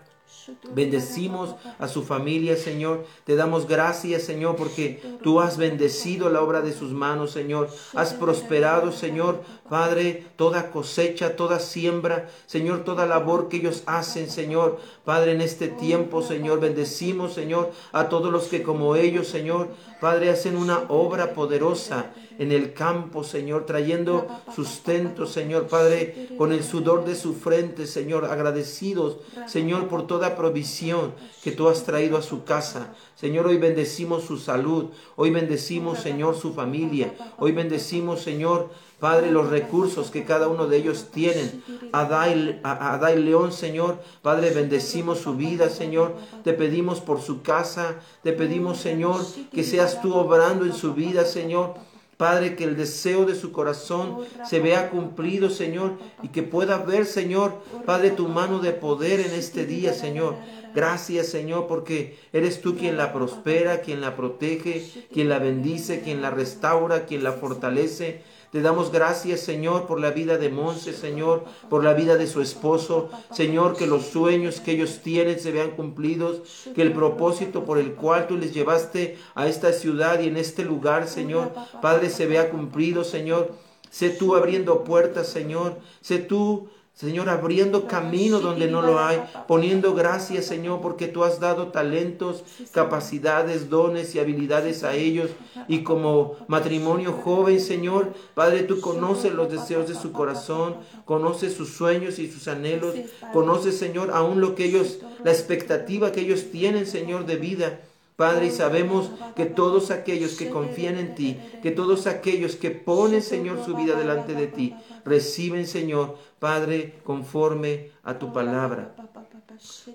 Bendecimos 0.73 1.55
a 1.79 1.87
su 1.87 2.03
familia, 2.03 2.55
Señor. 2.55 3.05
Te 3.25 3.35
damos 3.35 3.67
gracias, 3.67 4.23
Señor, 4.23 4.55
porque 4.55 5.01
tú 5.23 5.39
has 5.39 5.57
bendecido 5.57 6.29
la 6.29 6.41
obra 6.41 6.61
de 6.61 6.73
sus 6.73 6.91
manos, 6.91 7.31
Señor. 7.31 7.69
Has 7.93 8.13
prosperado, 8.13 8.91
Señor, 8.91 9.43
Padre, 9.71 10.25
toda 10.35 10.69
cosecha, 10.69 11.37
toda 11.37 11.57
siembra, 11.59 12.29
Señor, 12.45 12.83
toda 12.83 13.05
labor 13.05 13.47
que 13.47 13.55
ellos 13.55 13.83
hacen, 13.85 14.29
Señor. 14.29 14.81
Padre, 15.05 15.31
en 15.31 15.39
este 15.39 15.69
tiempo, 15.69 16.21
Señor, 16.21 16.59
bendecimos, 16.59 17.31
Señor, 17.31 17.71
a 17.93 18.09
todos 18.09 18.33
los 18.33 18.47
que 18.47 18.63
como 18.63 18.97
ellos, 18.97 19.29
Señor, 19.29 19.69
Padre, 20.01 20.29
hacen 20.29 20.57
una 20.57 20.79
obra 20.89 21.33
poderosa 21.33 22.11
en 22.37 22.51
el 22.51 22.73
campo, 22.73 23.23
Señor, 23.23 23.65
trayendo 23.65 24.27
sustento, 24.53 25.25
Señor, 25.25 25.67
Padre, 25.67 26.27
con 26.37 26.51
el 26.51 26.63
sudor 26.65 27.05
de 27.05 27.15
su 27.15 27.33
frente, 27.33 27.87
Señor, 27.87 28.25
agradecidos, 28.25 29.19
Señor, 29.47 29.87
por 29.87 30.05
toda 30.05 30.35
provisión 30.35 31.13
que 31.43 31.51
tú 31.53 31.69
has 31.69 31.83
traído 31.83 32.17
a 32.17 32.21
su 32.21 32.43
casa. 32.43 32.93
Señor, 33.15 33.45
hoy 33.47 33.57
bendecimos 33.57 34.23
su 34.23 34.37
salud, 34.37 34.89
hoy 35.15 35.29
bendecimos, 35.29 35.99
Señor, 35.99 36.35
su 36.35 36.53
familia, 36.53 37.13
hoy 37.37 37.51
bendecimos, 37.51 38.21
Señor, 38.21 38.69
Padre, 39.01 39.31
los 39.31 39.49
recursos 39.49 40.11
que 40.11 40.23
cada 40.23 40.47
uno 40.47 40.67
de 40.67 40.77
ellos 40.77 41.07
tienen. 41.11 41.63
Adai, 41.91 42.59
Adai 42.63 43.19
León, 43.19 43.51
Señor. 43.51 43.99
Padre, 44.21 44.51
bendecimos 44.51 45.17
su 45.17 45.33
vida, 45.33 45.69
Señor. 45.69 46.15
Te 46.43 46.53
pedimos 46.53 47.01
por 47.01 47.19
su 47.19 47.41
casa. 47.41 47.95
Te 48.21 48.31
pedimos, 48.31 48.77
Señor, 48.77 49.19
que 49.51 49.63
seas 49.63 50.03
tú 50.03 50.13
obrando 50.13 50.65
en 50.65 50.73
su 50.73 50.93
vida, 50.93 51.25
Señor. 51.25 51.73
Padre, 52.17 52.55
que 52.55 52.63
el 52.63 52.77
deseo 52.77 53.25
de 53.25 53.33
su 53.33 53.51
corazón 53.51 54.19
se 54.47 54.59
vea 54.59 54.91
cumplido, 54.91 55.49
Señor, 55.49 55.97
y 56.21 56.27
que 56.27 56.43
pueda 56.43 56.77
ver, 56.77 57.07
Señor, 57.07 57.55
Padre, 57.87 58.11
tu 58.11 58.27
mano 58.27 58.59
de 58.59 58.73
poder 58.73 59.19
en 59.19 59.31
este 59.31 59.65
día, 59.65 59.95
Señor. 59.95 60.35
Gracias, 60.75 61.29
Señor, 61.29 61.65
porque 61.65 62.19
eres 62.31 62.61
tú 62.61 62.77
quien 62.77 62.95
la 62.95 63.11
prospera, 63.11 63.81
quien 63.81 63.99
la 63.99 64.15
protege, 64.15 64.87
quien 65.11 65.29
la 65.29 65.39
bendice, 65.39 66.01
quien 66.01 66.21
la 66.21 66.29
restaura, 66.29 67.07
quien 67.07 67.23
la 67.23 67.31
fortalece. 67.31 68.21
Te 68.51 68.61
damos 68.61 68.91
gracias, 68.91 69.39
Señor, 69.39 69.87
por 69.87 70.01
la 70.01 70.11
vida 70.11 70.37
de 70.37 70.49
Monse, 70.49 70.91
Señor, 70.91 71.45
por 71.69 71.85
la 71.85 71.93
vida 71.93 72.17
de 72.17 72.27
su 72.27 72.41
esposo. 72.41 73.09
Señor, 73.31 73.77
que 73.77 73.87
los 73.87 74.07
sueños 74.07 74.59
que 74.59 74.73
ellos 74.73 74.99
tienen 75.01 75.39
se 75.39 75.53
vean 75.53 75.71
cumplidos, 75.71 76.41
que 76.75 76.81
el 76.81 76.91
propósito 76.91 77.63
por 77.63 77.77
el 77.77 77.93
cual 77.93 78.27
tú 78.27 78.35
les 78.35 78.53
llevaste 78.53 79.17
a 79.35 79.47
esta 79.47 79.71
ciudad 79.71 80.19
y 80.19 80.27
en 80.27 80.35
este 80.35 80.65
lugar, 80.65 81.07
Señor, 81.07 81.53
Padre, 81.81 82.09
se 82.09 82.25
vea 82.25 82.49
cumplido, 82.49 83.05
Señor. 83.05 83.53
Sé 83.89 84.09
tú 84.09 84.35
abriendo 84.35 84.83
puertas, 84.83 85.27
Señor. 85.27 85.79
Sé 86.01 86.17
tú 86.17 86.67
Señor, 86.93 87.29
abriendo 87.29 87.87
camino 87.87 88.39
donde 88.39 88.67
no 88.67 88.81
lo 88.83 88.99
hay, 88.99 89.23
poniendo 89.47 89.95
gracias, 89.95 90.45
Señor, 90.45 90.81
porque 90.81 91.07
tú 91.07 91.23
has 91.23 91.39
dado 91.39 91.69
talentos, 91.69 92.43
capacidades, 92.71 93.69
dones 93.71 94.13
y 94.13 94.19
habilidades 94.19 94.83
a 94.83 94.93
ellos. 94.93 95.31
Y 95.67 95.83
como 95.83 96.35
matrimonio 96.47 97.13
joven, 97.13 97.59
Señor, 97.59 98.13
Padre, 98.35 98.63
tú 98.63 98.81
conoces 98.81 99.33
los 99.33 99.49
deseos 99.49 99.87
de 99.87 99.95
su 99.95 100.11
corazón, 100.11 100.75
conoces 101.05 101.55
sus 101.55 101.69
sueños 101.69 102.19
y 102.19 102.29
sus 102.29 102.47
anhelos, 102.47 102.93
conoces, 103.33 103.77
Señor, 103.79 104.11
aún 104.13 104.39
lo 104.39 104.53
que 104.53 104.65
ellos, 104.65 104.99
la 105.23 105.31
expectativa 105.31 106.11
que 106.11 106.21
ellos 106.21 106.51
tienen, 106.51 106.85
Señor, 106.85 107.25
de 107.25 107.37
vida. 107.37 107.79
Padre, 108.21 108.45
y 108.45 108.51
sabemos 108.51 109.09
que 109.35 109.47
todos 109.47 109.89
aquellos 109.89 110.33
que 110.33 110.51
confían 110.51 110.99
en 110.99 111.15
ti, 111.15 111.39
que 111.63 111.71
todos 111.71 112.05
aquellos 112.05 112.55
que 112.55 112.69
ponen, 112.69 113.23
Señor, 113.23 113.65
su 113.65 113.75
vida 113.75 113.95
delante 113.95 114.35
de 114.35 114.45
ti, 114.45 114.75
reciben, 115.03 115.65
Señor, 115.65 116.19
Padre, 116.37 116.99
conforme 117.03 117.89
a 118.03 118.19
tu 118.19 118.31
palabra. 118.31 118.93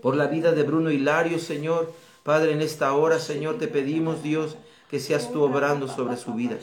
Por 0.03 0.17
la 0.17 0.27
vida 0.27 0.51
de 0.51 0.65
Bruno 0.65 0.91
Hilario, 0.91 1.39
Señor, 1.39 1.93
Padre, 2.25 2.51
en 2.51 2.63
esta 2.63 2.93
hora, 2.95 3.21
Señor, 3.21 3.59
te 3.59 3.69
pedimos, 3.69 4.25
Dios, 4.25 4.57
que 4.91 4.99
seas 4.99 5.31
tú 5.31 5.45
obrando 5.45 5.87
sobre 5.87 6.17
su 6.17 6.35
vida. 6.35 6.57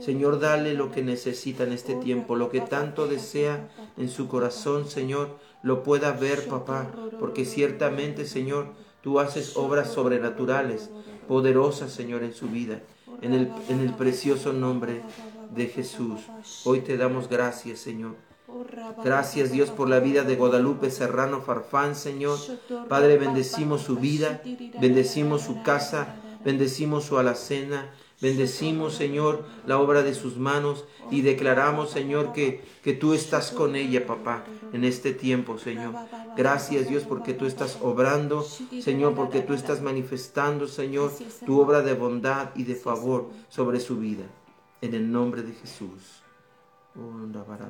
Señor, 0.00 0.40
dale 0.40 0.72
lo 0.72 0.90
que 0.92 1.02
necesita 1.02 1.64
en 1.64 1.72
este 1.74 1.94
tiempo, 1.96 2.36
lo 2.36 2.48
que 2.48 2.62
tanto 2.62 3.06
desea 3.06 3.68
en 3.98 4.08
su 4.08 4.28
corazón, 4.28 4.88
Señor, 4.88 5.36
lo 5.62 5.82
pueda 5.82 6.12
ver, 6.12 6.46
papá, 6.46 6.90
porque 7.20 7.44
ciertamente, 7.44 8.24
Señor, 8.24 8.85
Tú 9.06 9.20
haces 9.20 9.56
obras 9.56 9.92
sobrenaturales, 9.92 10.90
poderosas, 11.28 11.92
Señor, 11.92 12.24
en 12.24 12.34
su 12.34 12.48
vida. 12.48 12.80
En 13.22 13.34
el, 13.34 13.52
en 13.68 13.78
el 13.78 13.94
precioso 13.94 14.52
nombre 14.52 15.00
de 15.54 15.66
Jesús. 15.66 16.22
Hoy 16.64 16.80
te 16.80 16.96
damos 16.96 17.28
gracias, 17.28 17.78
Señor. 17.78 18.16
Gracias 19.04 19.52
Dios 19.52 19.70
por 19.70 19.88
la 19.88 20.00
vida 20.00 20.24
de 20.24 20.34
Guadalupe 20.34 20.90
Serrano 20.90 21.40
Farfán, 21.40 21.94
Señor. 21.94 22.36
Padre, 22.88 23.16
bendecimos 23.16 23.82
su 23.82 23.94
vida, 23.94 24.42
bendecimos 24.80 25.42
su 25.42 25.62
casa, 25.62 26.16
bendecimos 26.44 27.04
su 27.04 27.16
alacena, 27.16 27.92
Bendecimos, 28.20 28.94
Señor, 28.94 29.44
la 29.66 29.78
obra 29.78 30.02
de 30.02 30.14
sus 30.14 30.38
manos 30.38 30.86
y 31.10 31.20
declaramos, 31.20 31.90
Señor, 31.90 32.32
que, 32.32 32.64
que 32.82 32.94
tú 32.94 33.12
estás 33.12 33.50
con 33.50 33.76
ella, 33.76 34.06
papá, 34.06 34.44
en 34.72 34.84
este 34.84 35.12
tiempo, 35.12 35.58
Señor. 35.58 35.94
Gracias, 36.34 36.88
Dios, 36.88 37.04
porque 37.04 37.34
tú 37.34 37.44
estás 37.44 37.78
obrando, 37.82 38.42
Señor, 38.42 39.14
porque 39.14 39.42
tú 39.42 39.52
estás 39.52 39.82
manifestando, 39.82 40.66
Señor, 40.66 41.12
tu 41.44 41.60
obra 41.60 41.82
de 41.82 41.92
bondad 41.92 42.50
y 42.54 42.64
de 42.64 42.74
favor 42.74 43.28
sobre 43.50 43.80
su 43.80 43.98
vida. 43.98 44.24
En 44.80 44.94
el 44.94 45.10
nombre 45.12 45.42
de 45.42 45.52
Jesús. 45.52 46.22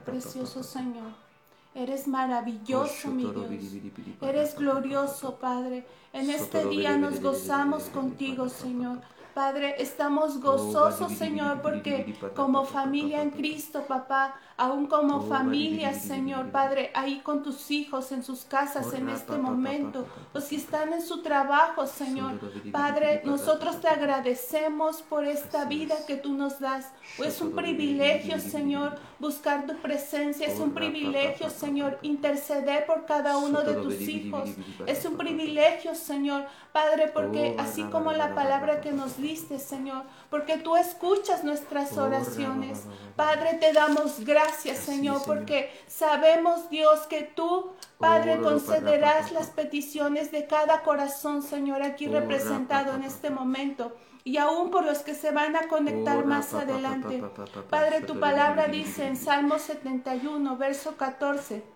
Precioso 0.05 0.63
Señor. 0.63 1.27
Eres 1.75 2.07
maravilloso, 2.07 3.09
mi 3.09 3.25
Dios. 3.25 4.23
Eres 4.23 4.57
glorioso, 4.57 5.37
Padre. 5.37 5.85
En 6.13 6.31
este 6.31 6.65
día 6.67 6.97
nos 6.97 7.21
gozamos 7.21 7.85
contigo, 7.85 8.49
Señor 8.49 8.99
Padre, 9.37 9.75
estamos 9.83 10.41
gozosos, 10.41 11.13
Señor, 11.13 11.61
porque 11.61 12.17
como 12.35 12.65
familia 12.65 13.21
en 13.21 13.29
Cristo, 13.29 13.85
papá, 13.87 14.35
aún 14.57 14.87
como 14.87 15.21
familia, 15.21 15.93
Señor, 15.93 16.51
Padre, 16.51 16.91
ahí 16.95 17.21
con 17.21 17.43
tus 17.43 17.71
hijos 17.71 18.13
en 18.13 18.25
sus 18.25 18.47
casas 18.47 18.95
en 18.95 19.11
este 19.11 19.37
momento, 19.37 20.07
los 20.33 20.45
que 20.45 20.57
están 20.57 20.95
en 20.95 21.03
su 21.03 21.23
trabajo, 21.23 21.87
Señor. 21.87 22.41
Padre, 22.73 23.21
nosotros 23.27 23.79
te 23.83 23.89
agradecemos 23.89 25.03
por 25.03 25.27
esta 25.27 25.67
vida 25.67 25.95
que 26.07 26.17
tú 26.17 26.33
nos 26.33 26.59
das. 26.59 26.91
Es 27.19 27.43
un 27.43 27.53
privilegio, 27.53 28.41
Señor, 28.41 28.95
buscar 29.19 29.67
tu 29.67 29.77
presencia. 29.77 30.47
Es 30.47 30.59
un 30.59 30.73
privilegio, 30.73 31.51
Señor, 31.51 31.99
interceder 32.01 32.87
por 32.87 33.05
cada 33.05 33.37
uno 33.37 33.61
de 33.61 33.75
tus 33.75 34.01
hijos. 34.01 34.49
Es 34.87 35.05
un 35.05 35.19
privilegio, 35.19 35.95
Señor, 35.95 36.47
Padre, 36.73 37.09
porque 37.09 37.55
así 37.59 37.83
como 37.85 38.13
la 38.13 38.35
palabra 38.35 38.81
que 38.81 38.93
nos 38.93 39.19
Señor, 39.35 40.05
porque 40.31 40.57
tú 40.59 40.77
escuchas 40.77 41.43
nuestras 41.43 41.97
oraciones. 41.99 42.85
Padre, 43.17 43.55
te 43.55 43.73
damos 43.73 44.21
gracias, 44.21 44.79
Señor, 44.79 45.23
porque 45.27 45.71
sabemos, 45.89 46.71
Dios, 46.71 47.01
que 47.09 47.23
tú, 47.23 47.73
Padre, 47.99 48.41
concederás 48.41 49.33
las 49.33 49.49
peticiones 49.49 50.31
de 50.31 50.47
cada 50.47 50.83
corazón, 50.83 51.43
Señor, 51.43 51.83
aquí 51.83 52.07
representado 52.07 52.95
en 52.95 53.03
este 53.03 53.31
momento 53.31 53.97
y 54.23 54.39
aún 54.39 54.71
por 54.71 54.85
los 54.85 54.99
que 55.01 55.15
se 55.15 55.31
van 55.31 55.57
a 55.57 55.69
conectar 55.69 56.25
más 56.25 56.53
adelante. 56.55 57.23
Padre, 57.71 58.03
tu 58.03 58.19
palabra 58.19 58.67
dice 58.67 59.07
en 59.07 59.17
Salmo 59.17 59.59
71, 59.59 60.57
verso 60.57 60.97
14. 60.97 61.76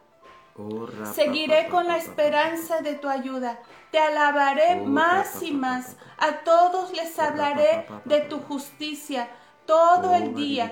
Seguiré 1.14 1.69
con 1.69 1.87
la 1.87 1.97
esperanza 1.97 2.80
de 2.80 2.95
tu 2.95 3.09
ayuda. 3.09 3.59
Te 3.90 3.99
alabaré 3.99 4.76
más 4.76 5.42
y 5.42 5.52
más. 5.52 5.97
A 6.19 6.45
todos 6.45 6.92
les 6.92 7.19
hablaré 7.19 7.87
de 8.04 8.21
tu 8.21 8.40
justicia 8.40 9.28
todo 9.66 10.14
el 10.14 10.35
día. 10.35 10.71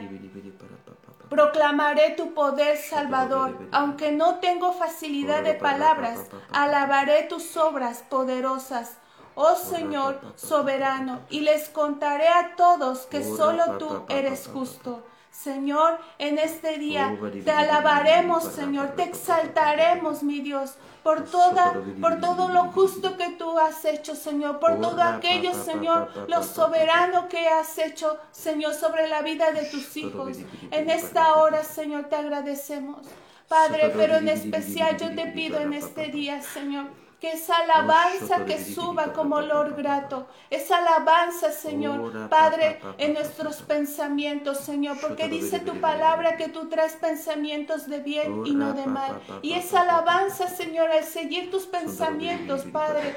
Proclamaré 1.28 2.11
tu 2.11 2.35
poder 2.35 2.76
salvador. 2.76 3.56
Aunque 3.73 4.12
no 4.12 4.37
tengo 4.37 4.73
facilidad 4.73 5.42
de 5.42 5.54
palabras, 5.54 6.20
alabaré 6.50 7.25
tus 7.25 7.56
obras 7.56 8.04
poderosas. 8.08 8.99
Oh 9.35 9.54
Señor 9.54 10.20
soberano, 10.35 11.20
y 11.30 11.40
les 11.40 11.68
contaré 11.68 12.26
a 12.26 12.56
todos 12.56 13.06
que 13.06 13.23
solo 13.23 13.78
tú 13.78 14.04
eres 14.08 14.49
justo. 14.52 15.04
Señor, 15.42 16.00
en 16.18 16.37
este 16.37 16.78
día 16.78 17.16
te 17.45 17.52
alabaremos, 17.52 18.42
Señor, 18.42 18.97
te 18.97 19.04
exaltaremos, 19.04 20.25
mi 20.25 20.40
Dios, 20.40 20.75
por 21.04 21.26
toda, 21.26 21.80
por 22.00 22.18
todo 22.18 22.49
lo 22.49 22.64
justo 22.73 23.16
que 23.16 23.30
tú 23.30 23.57
has 23.57 23.85
hecho, 23.85 24.16
Señor, 24.16 24.59
por 24.59 24.80
todo 24.80 25.00
aquello, 25.00 25.54
Señor, 25.54 26.11
lo 26.26 26.42
soberano 26.42 27.28
que 27.28 27.47
has 27.47 27.78
hecho, 27.78 28.18
Señor, 28.33 28.75
sobre 28.75 29.07
la 29.07 29.23
vida 29.23 29.52
de 29.52 29.66
tus 29.66 29.97
hijos. 29.97 30.38
En 30.73 30.90
esta 30.90 31.35
hora, 31.35 31.62
Señor, 31.62 32.07
te 32.07 32.16
agradecemos. 32.16 33.07
Padre, 33.47 33.92
pero 33.97 34.16
en 34.16 34.28
especial 34.28 34.97
yo 34.99 35.14
te 35.14 35.26
pido 35.26 35.61
en 35.61 35.73
este 35.73 36.09
día, 36.09 36.42
Señor, 36.42 36.87
que 37.20 37.32
esa 37.32 37.56
alabanza 37.56 38.44
que 38.44 38.62
suba 38.62 39.12
como 39.12 39.37
olor 39.37 39.75
grato, 39.75 40.28
esa 40.50 40.78
alabanza, 40.78 41.50
Señor, 41.50 42.28
Padre, 42.28 42.80
en 42.96 43.14
nuestros 43.14 43.56
pensamientos, 43.62 44.58
Señor, 44.58 44.98
porque 45.00 45.28
dice 45.28 45.58
tu 45.58 45.80
palabra 45.80 46.37
que 46.37 46.48
tú 46.48 46.68
traes 46.68 46.94
pensamientos 46.94 47.88
de 47.88 48.00
bien 48.00 48.46
y 48.46 48.54
no 48.54 48.72
de 48.72 48.87
mal. 48.87 49.20
Y 49.42 49.54
esa 49.54 49.80
alabanza, 49.80 50.46
Señor, 50.46 50.90
al 50.90 51.04
seguir 51.04 51.50
tus 51.50 51.66
pensamientos, 51.66 52.62
Padre, 52.72 53.16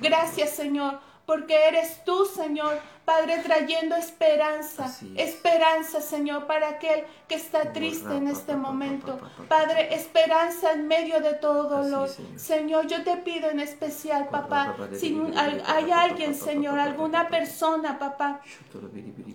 gracias, 0.00 0.50
Señor, 0.50 0.98
porque 1.26 1.68
eres 1.68 2.04
tú, 2.04 2.24
Señor, 2.24 2.78
Padre, 3.06 3.38
trayendo 3.38 3.94
esperanza, 3.94 4.92
esperanza, 5.14 6.00
Señor, 6.00 6.48
para 6.48 6.70
aquel 6.70 7.04
que 7.28 7.36
está 7.36 7.72
triste 7.72 8.12
en 8.16 8.26
este 8.26 8.56
momento. 8.56 9.20
Padre, 9.48 9.94
esperanza 9.94 10.72
en 10.72 10.88
medio 10.88 11.20
de 11.20 11.34
todo 11.34 11.68
dolor. 11.68 12.10
Señor, 12.34 12.88
yo 12.88 13.04
te 13.04 13.16
pido 13.18 13.48
en 13.48 13.60
especial, 13.60 14.28
papá, 14.28 14.74
si 14.92 15.16
hay 15.66 15.90
alguien, 15.92 16.34
Señor, 16.34 16.80
alguna 16.80 17.28
persona, 17.28 17.96
papá, 18.00 18.40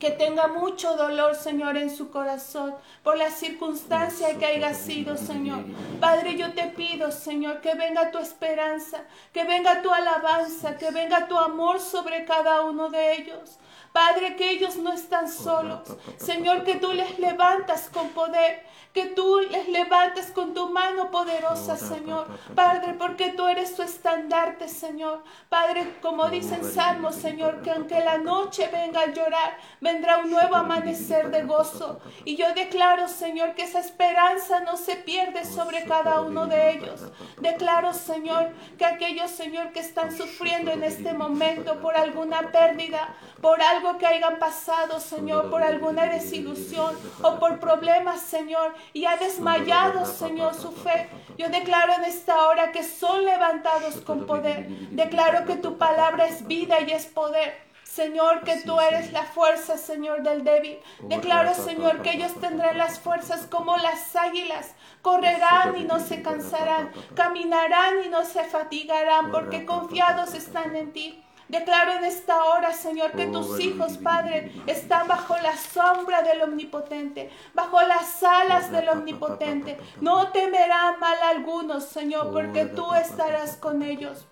que 0.01 0.11
tenga 0.11 0.49
mucho 0.49 0.97
dolor, 0.97 1.35
Señor, 1.35 1.77
en 1.77 1.95
su 1.95 2.11
corazón, 2.11 2.75
por 3.03 3.17
la 3.17 3.31
circunstancia 3.31 4.37
que 4.37 4.47
haya 4.47 4.73
sido, 4.73 5.15
Señor. 5.15 5.63
Padre, 6.01 6.35
yo 6.35 6.51
te 6.53 6.67
pido, 6.67 7.09
Señor, 7.09 7.61
que 7.61 7.73
venga 7.75 8.11
tu 8.11 8.17
esperanza, 8.17 9.05
que 9.31 9.45
venga 9.45 9.81
tu 9.81 9.93
alabanza, 9.93 10.77
que 10.77 10.91
venga 10.91 11.29
tu 11.29 11.37
amor 11.37 11.79
sobre 11.79 12.25
cada 12.25 12.63
uno 12.63 12.89
de 12.89 13.13
ellos. 13.13 13.59
Padre, 13.91 14.35
que 14.35 14.51
ellos 14.51 14.77
no 14.77 14.93
están 14.93 15.29
solos. 15.29 15.81
Señor, 16.17 16.63
que 16.63 16.75
tú 16.75 16.93
les 16.93 17.19
levantas 17.19 17.89
con 17.89 18.09
poder, 18.09 18.65
que 18.93 19.05
tú 19.07 19.39
les 19.49 19.67
levantes 19.69 20.31
con 20.31 20.53
tu 20.53 20.69
mano 20.69 21.11
poderosa, 21.11 21.77
Señor. 21.77 22.27
Padre, 22.55 22.93
porque 22.93 23.29
tú 23.29 23.47
eres 23.47 23.75
su 23.75 23.83
estandarte, 23.83 24.67
Señor. 24.67 25.23
Padre, 25.49 25.97
como 26.01 26.29
dicen 26.29 26.63
Salmos, 26.63 27.15
Señor, 27.15 27.61
que 27.61 27.71
aunque 27.71 27.99
la 27.99 28.17
noche 28.17 28.69
venga 28.71 29.01
a 29.01 29.13
llorar, 29.13 29.57
vendrá 29.79 30.17
un 30.19 30.31
nuevo 30.31 30.55
amanecer 30.55 31.29
de 31.31 31.43
gozo. 31.43 31.99
Y 32.25 32.35
yo 32.35 32.53
declaro, 32.53 33.07
Señor, 33.07 33.55
que 33.55 33.63
esa 33.63 33.79
esperanza 33.79 34.61
no 34.61 34.77
se 34.77 34.95
pierde 34.95 35.45
sobre 35.45 35.83
cada 35.85 36.21
uno 36.21 36.47
de 36.47 36.71
ellos. 36.71 37.01
Declaro, 37.39 37.93
Señor, 37.93 38.51
que 38.77 38.85
aquellos, 38.85 39.31
Señor, 39.31 39.71
que 39.71 39.79
están 39.79 40.15
sufriendo 40.15 40.71
en 40.71 40.83
este 40.83 41.13
momento 41.13 41.79
por 41.81 41.95
alguna 41.95 42.51
pérdida, 42.51 43.15
por 43.41 43.61
algo 43.61 43.80
que 43.97 44.07
hayan 44.07 44.37
pasado, 44.39 44.99
Señor, 44.99 45.49
por 45.49 45.63
alguna 45.63 46.05
desilusión 46.05 46.95
o 47.21 47.39
por 47.39 47.59
problemas, 47.59 48.21
Señor, 48.21 48.73
y 48.93 49.05
ha 49.05 49.17
desmayado, 49.17 50.05
Señor, 50.05 50.53
su 50.53 50.71
fe. 50.71 51.09
Yo 51.37 51.49
declaro 51.49 51.93
en 51.93 52.03
esta 52.03 52.47
hora 52.47 52.71
que 52.71 52.83
son 52.83 53.25
levantados 53.25 53.95
con 54.01 54.25
poder. 54.25 54.67
Declaro 54.91 55.45
que 55.45 55.57
tu 55.57 55.77
palabra 55.77 56.27
es 56.27 56.47
vida 56.47 56.79
y 56.81 56.91
es 56.91 57.05
poder. 57.07 57.71
Señor, 57.83 58.43
que 58.45 58.61
tú 58.61 58.79
eres 58.79 59.11
la 59.11 59.23
fuerza, 59.23 59.77
Señor, 59.77 60.23
del 60.23 60.45
débil. 60.45 60.79
Declaro, 61.01 61.53
Señor, 61.53 62.01
que 62.01 62.13
ellos 62.13 62.33
tendrán 62.39 62.77
las 62.77 62.99
fuerzas 62.99 63.47
como 63.47 63.75
las 63.75 64.15
águilas. 64.15 64.75
Correrán 65.01 65.75
y 65.75 65.83
no 65.83 65.99
se 65.99 66.21
cansarán. 66.21 66.91
Caminarán 67.15 68.05
y 68.05 68.07
no 68.07 68.23
se 68.23 68.45
fatigarán 68.45 69.31
porque 69.31 69.65
confiados 69.65 70.33
están 70.35 70.75
en 70.77 70.93
ti. 70.93 71.21
Declaro 71.51 71.91
en 71.91 72.05
esta 72.05 72.45
hora, 72.45 72.71
Señor, 72.71 73.11
que 73.11 73.25
tus 73.25 73.59
hijos, 73.59 73.97
Padre, 73.97 74.53
están 74.67 75.09
bajo 75.09 75.35
la 75.35 75.57
sombra 75.57 76.21
del 76.21 76.41
Omnipotente, 76.43 77.29
bajo 77.53 77.81
las 77.81 78.23
alas 78.23 78.71
del 78.71 78.87
Omnipotente. 78.87 79.77
No 79.99 80.29
temerán 80.29 80.97
mal 81.01 81.17
alguno, 81.21 81.81
Señor, 81.81 82.31
porque 82.31 82.67
tú 82.67 82.93
estarás 82.93 83.57
con 83.57 83.81
ellos. 83.81 84.25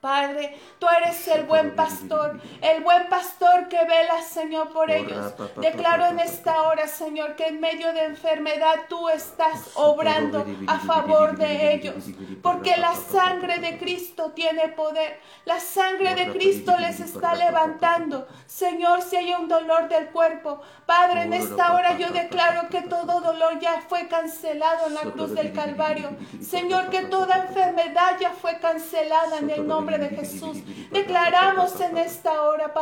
Padre, 0.00 0.56
tú 0.78 0.86
eres 0.88 1.28
el 1.28 1.44
buen 1.44 1.76
pastor, 1.76 2.40
el 2.62 2.82
buen 2.82 3.10
pastor 3.10 3.68
que 3.68 3.84
vela, 3.84 4.22
Señor, 4.22 4.72
por 4.72 4.90
ellos. 4.90 5.34
Declaro 5.56 6.06
en 6.06 6.20
esta 6.20 6.62
hora, 6.62 6.86
Señor, 6.88 7.36
que 7.36 7.48
en 7.48 7.60
medio 7.60 7.92
de 7.92 8.04
enfermedad 8.04 8.86
tú 8.88 9.10
estás 9.10 9.72
obrando 9.74 10.46
a 10.66 10.78
favor 10.78 11.36
de 11.36 11.74
ellos, 11.74 12.06
porque 12.42 12.78
la 12.78 12.94
sangre 12.94 13.58
de 13.58 13.76
Cristo 13.76 14.32
tiene 14.34 14.68
poder. 14.68 15.20
La 15.44 15.60
sangre 15.60 16.14
de 16.14 16.32
Cristo 16.32 16.74
les 16.78 17.00
está 17.00 17.34
levantando. 17.34 18.26
Señor, 18.46 19.02
si 19.02 19.16
hay 19.16 19.34
un 19.34 19.48
dolor 19.48 19.90
del 19.90 20.06
cuerpo, 20.06 20.62
Padre, 20.86 21.24
en 21.24 21.34
esta 21.34 21.74
hora 21.74 21.98
yo 21.98 22.08
declaro 22.08 22.70
que 22.70 22.80
todo 22.80 23.20
dolor 23.20 23.58
ya 23.60 23.82
fue 23.86 24.08
cancelado 24.08 24.86
en 24.86 24.94
la 24.94 25.02
cruz 25.02 25.34
del 25.34 25.52
Calvario. 25.52 26.08
Señor, 26.40 26.88
que 26.88 27.02
toda 27.02 27.36
enfermedad 27.48 28.16
ya 28.18 28.30
fue 28.30 28.58
cancelada 28.60 29.36
en 29.36 29.50
el 29.50 29.66
nombre 29.66 29.89
de 29.98 30.08
Jesús. 30.10 30.58
Declaramos 30.90 31.80
en 31.80 31.98
esta 31.98 32.42
hora, 32.42 32.72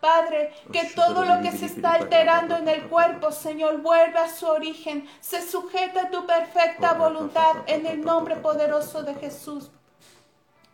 Padre, 0.00 0.52
que 0.72 0.84
todo 0.94 1.24
lo 1.24 1.40
que 1.40 1.52
se 1.52 1.66
está 1.66 1.94
alterando 1.94 2.56
en 2.56 2.68
el 2.68 2.88
cuerpo, 2.88 3.32
Señor, 3.32 3.82
vuelva 3.82 4.24
a 4.24 4.30
su 4.30 4.46
origen, 4.46 5.08
se 5.20 5.42
sujeta 5.42 6.02
a 6.02 6.10
tu 6.10 6.26
perfecta 6.26 6.94
voluntad 6.94 7.56
en 7.66 7.86
el 7.86 8.00
nombre 8.02 8.36
poderoso 8.36 9.02
de 9.02 9.14
Jesús. 9.14 9.70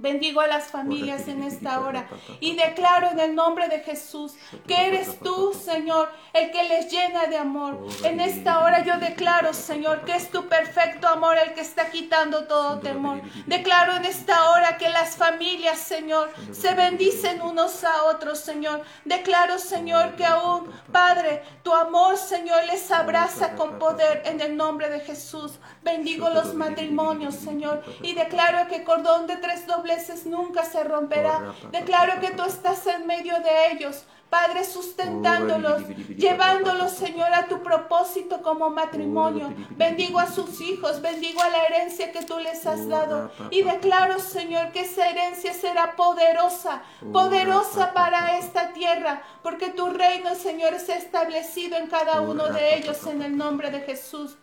Bendigo 0.04 0.42
a 0.42 0.46
las 0.46 0.64
familias 0.64 1.28
en 1.28 1.42
esta 1.42 1.80
hora 1.80 2.06
y 2.38 2.54
declaro 2.56 3.12
en 3.12 3.20
el 3.20 3.34
nombre 3.34 3.68
de 3.68 3.80
Jesús 3.80 4.34
que 4.68 4.86
eres 4.88 5.18
tú, 5.20 5.54
Señor, 5.54 6.10
el 6.34 6.50
que 6.50 6.62
les 6.64 6.92
llena 6.92 7.24
de 7.24 7.38
amor. 7.38 7.78
En 8.02 8.20
esta 8.20 8.60
hora 8.60 8.84
yo 8.84 8.98
declaro, 8.98 9.54
Señor, 9.54 10.04
que 10.04 10.14
es 10.14 10.30
tu 10.30 10.46
perfecto 10.46 11.08
amor 11.08 11.38
el 11.38 11.54
que 11.54 11.62
está 11.62 11.88
quitando 11.88 12.44
todo 12.44 12.80
temor. 12.80 13.22
Declaro 13.46 13.96
en 13.96 14.04
esta 14.04 14.50
hora 14.50 14.76
que 14.76 14.90
las 14.90 15.16
familias, 15.16 15.78
Señor, 15.78 16.30
se 16.52 16.74
bendicen 16.74 17.40
unos 17.40 17.82
a 17.82 18.02
otros, 18.04 18.40
Señor. 18.40 18.82
Declaro, 19.06 19.58
Señor, 19.58 20.16
que 20.16 20.26
aún, 20.26 20.70
Padre, 20.92 21.42
tu 21.62 21.72
amor, 21.72 22.18
Señor, 22.18 22.62
les 22.66 22.90
abraza 22.90 23.54
con 23.54 23.78
poder 23.78 24.20
en 24.26 24.42
el 24.42 24.54
nombre 24.54 24.90
de 24.90 25.00
Jesús. 25.00 25.52
Bendigo 25.82 26.28
los 26.28 26.52
matrimonios, 26.52 27.36
Señor, 27.36 27.82
y 28.02 28.12
declaro 28.12 28.68
que 28.68 28.84
cordón 28.84 29.26
de 29.26 29.36
tres 29.36 29.66
dobleces 29.94 30.26
nunca 30.26 30.64
se 30.64 30.82
romperá. 30.84 31.54
Declaro 31.70 32.20
que 32.20 32.30
tú 32.30 32.42
estás 32.42 32.86
en 32.86 33.06
medio 33.06 33.34
de 33.40 33.72
ellos. 33.72 34.04
Padre, 34.30 34.64
sustentándolos, 34.64 35.86
llevándolos, 36.16 36.90
Señor, 36.90 37.32
a 37.32 37.46
tu 37.46 37.62
propósito 37.62 38.42
como 38.42 38.68
matrimonio. 38.68 39.54
Bendigo 39.70 40.18
a 40.18 40.26
sus 40.26 40.60
hijos, 40.60 41.00
bendigo 41.00 41.40
a 41.40 41.50
la 41.50 41.64
herencia 41.66 42.10
que 42.10 42.24
tú 42.24 42.40
les 42.40 42.66
has 42.66 42.88
dado. 42.88 43.30
Y 43.50 43.62
declaro, 43.62 44.18
Señor, 44.18 44.72
que 44.72 44.80
esa 44.80 45.08
herencia 45.08 45.54
será 45.54 45.94
poderosa, 45.94 46.82
poderosa 47.12 47.92
para 47.92 48.38
esta 48.38 48.72
tierra, 48.72 49.22
porque 49.44 49.68
tu 49.70 49.90
reino, 49.90 50.34
Señor, 50.34 50.80
se 50.80 50.94
ha 50.94 50.96
establecido 50.96 51.76
en 51.76 51.86
cada 51.86 52.20
uno 52.20 52.48
de 52.48 52.76
ellos 52.76 53.06
en 53.06 53.22
el 53.22 53.36
nombre 53.36 53.70
de 53.70 53.82
Jesús. 53.82 54.36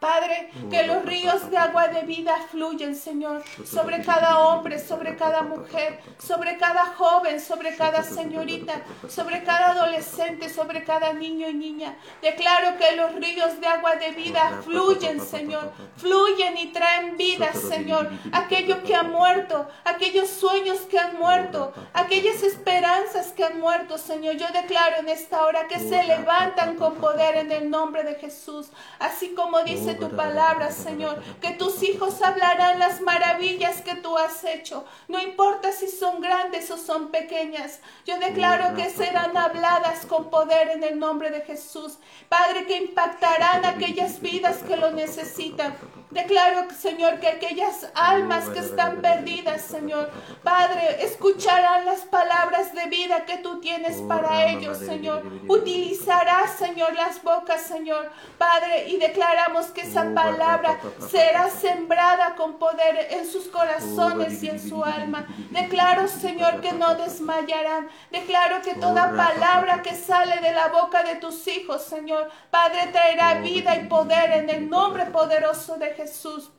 Padre, 0.00 0.50
que 0.70 0.84
los 0.84 1.04
ríos 1.04 1.50
de 1.50 1.58
agua 1.58 1.88
de 1.88 2.02
vida 2.02 2.34
fluyen, 2.50 2.96
Señor, 2.96 3.42
sobre 3.66 4.02
cada 4.02 4.38
hombre, 4.40 4.78
sobre 4.78 5.14
cada 5.14 5.42
mujer, 5.42 6.00
sobre 6.18 6.56
cada 6.56 6.86
joven, 6.86 7.38
sobre 7.38 7.76
cada 7.76 8.02
señorita, 8.02 8.80
sobre 9.08 9.44
cada 9.44 9.72
adolescente, 9.72 10.48
sobre 10.48 10.84
cada 10.84 11.12
niño 11.12 11.48
y 11.50 11.54
niña. 11.54 11.96
Declaro 12.22 12.78
que 12.78 12.96
los 12.96 13.14
ríos 13.14 13.60
de 13.60 13.66
agua 13.66 13.96
de 13.96 14.12
vida 14.12 14.62
fluyen, 14.64 15.20
Señor, 15.20 15.70
fluyen 15.98 16.56
y 16.56 16.72
traen 16.72 17.18
vida, 17.18 17.52
Señor. 17.52 18.08
Aquello 18.32 18.82
que 18.82 18.94
ha 18.94 19.02
muerto, 19.02 19.68
aquellos 19.84 20.30
sueños 20.30 20.80
que 20.90 20.98
han 20.98 21.18
muerto, 21.18 21.74
aquellas 21.92 22.42
esperanzas 22.42 23.32
que 23.32 23.44
han 23.44 23.60
muerto, 23.60 23.98
Señor. 23.98 24.36
Yo 24.36 24.46
declaro 24.48 24.96
en 25.00 25.10
esta 25.10 25.44
hora 25.44 25.68
que 25.68 25.78
se 25.78 26.02
levantan 26.04 26.76
con 26.76 26.94
poder 26.94 27.36
en 27.36 27.52
el 27.52 27.68
nombre 27.68 28.02
de 28.02 28.14
Jesús, 28.14 28.70
así 28.98 29.34
como 29.34 29.62
dice 29.62 29.89
tu 29.94 30.08
palabra, 30.14 30.70
Señor, 30.70 31.22
que 31.40 31.50
tus 31.52 31.82
hijos 31.82 32.22
hablarán 32.22 32.78
las 32.78 33.00
maravillas 33.00 33.82
que 33.82 33.94
tú 33.96 34.16
has 34.16 34.44
hecho. 34.44 34.84
No 35.08 35.20
importa 35.20 35.72
si 35.72 35.88
son 35.88 36.20
grandes 36.20 36.70
o 36.70 36.76
son 36.76 37.10
pequeñas. 37.10 37.80
Yo 38.06 38.18
declaro 38.18 38.74
que 38.74 38.90
serán 38.90 39.36
habladas 39.36 40.06
con 40.06 40.30
poder 40.30 40.70
en 40.70 40.84
el 40.84 40.98
nombre 40.98 41.30
de 41.30 41.42
Jesús. 41.42 41.98
Padre, 42.28 42.66
que 42.66 42.76
impactarán 42.76 43.64
aquellas 43.64 44.20
vidas 44.20 44.58
que 44.58 44.76
lo 44.76 44.90
necesitan. 44.92 45.76
Declaro, 46.10 46.68
Señor, 46.72 47.20
que 47.20 47.28
aquellas 47.28 47.88
almas 47.94 48.48
que 48.48 48.58
están 48.58 49.00
perdidas, 49.00 49.62
Señor, 49.62 50.10
Padre, 50.42 51.04
escucharán 51.04 51.84
las 51.84 52.00
palabras 52.00 52.74
de 52.74 52.86
vida 52.86 53.24
que 53.26 53.38
tú 53.38 53.60
tienes 53.60 53.98
para 54.02 54.46
ellos, 54.50 54.78
Señor. 54.78 55.22
Utilizarás, 55.46 56.56
Señor, 56.58 56.94
las 56.94 57.22
bocas, 57.22 57.62
Señor, 57.62 58.10
Padre, 58.38 58.88
y 58.88 58.96
declaramos 58.96 59.66
que 59.66 59.79
esa 59.80 60.14
palabra 60.14 60.78
será 61.10 61.48
sembrada 61.50 62.34
con 62.36 62.58
poder 62.58 63.08
en 63.10 63.26
sus 63.26 63.48
corazones 63.48 64.42
y 64.42 64.48
en 64.48 64.60
su 64.60 64.84
alma. 64.84 65.26
Declaro, 65.50 66.08
Señor, 66.08 66.60
que 66.60 66.72
no 66.72 66.94
desmayarán. 66.94 67.88
Declaro 68.10 68.62
que 68.62 68.74
toda 68.74 69.14
palabra 69.14 69.82
que 69.82 69.94
sale 69.94 70.40
de 70.40 70.52
la 70.52 70.68
boca 70.68 71.02
de 71.02 71.16
tus 71.16 71.46
hijos, 71.48 71.82
Señor, 71.82 72.30
Padre, 72.50 72.88
traerá 72.92 73.40
vida 73.40 73.76
y 73.76 73.86
poder 73.86 74.32
en 74.32 74.50
el 74.50 74.70
nombre 74.70 75.06
poderoso 75.06 75.76
de 75.76 75.94
Jesús. 75.94 76.50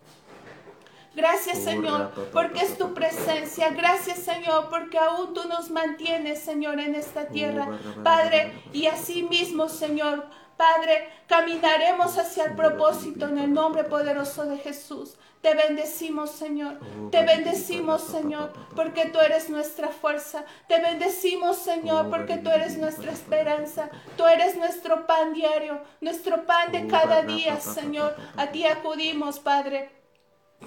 Gracias 1.14 1.58
Señor, 1.60 2.12
porque 2.32 2.62
es 2.62 2.78
tu 2.78 2.94
presencia. 2.94 3.70
Gracias 3.72 4.20
Señor, 4.20 4.70
porque 4.70 4.98
aún 4.98 5.34
tú 5.34 5.42
nos 5.48 5.70
mantienes, 5.70 6.42
Señor, 6.42 6.80
en 6.80 6.96
esta 6.96 7.26
tierra. 7.28 7.68
Padre, 8.02 8.54
y 8.72 8.88
así 8.88 9.24
mismo, 9.24 9.68
Señor, 9.68 10.26
Padre, 10.62 11.10
caminaremos 11.26 12.20
hacia 12.20 12.46
el 12.46 12.56
propósito 12.56 13.26
en 13.26 13.40
el 13.40 13.52
nombre 13.52 13.84
poderoso 13.84 14.46
de 14.46 14.60
Jesús. 14.60 15.16
Te 15.42 15.56
bendecimos, 15.56 16.30
Señor. 16.30 16.78
Te 17.10 17.26
bendecimos, 17.26 18.04
Señor, 18.04 18.54
porque 18.76 19.06
tú 19.08 19.20
eres 19.20 19.50
nuestra 19.50 19.88
fuerza. 19.88 20.46
Te 20.68 20.80
bendecimos, 20.80 21.58
Señor, 21.58 22.12
porque 22.12 22.38
tú 22.38 22.52
eres 22.52 22.78
nuestra 22.78 23.12
esperanza. 23.12 23.90
Tú 24.18 24.28
eres 24.28 24.56
nuestro 24.56 25.08
pan 25.08 25.34
diario, 25.34 25.82
nuestro 26.00 26.46
pan 26.46 26.72
de 26.72 26.86
cada 26.86 27.24
día, 27.24 27.60
Señor. 27.60 28.16
A 28.38 28.52
ti 28.52 28.68
acudimos, 28.68 29.40
Padre 29.40 30.01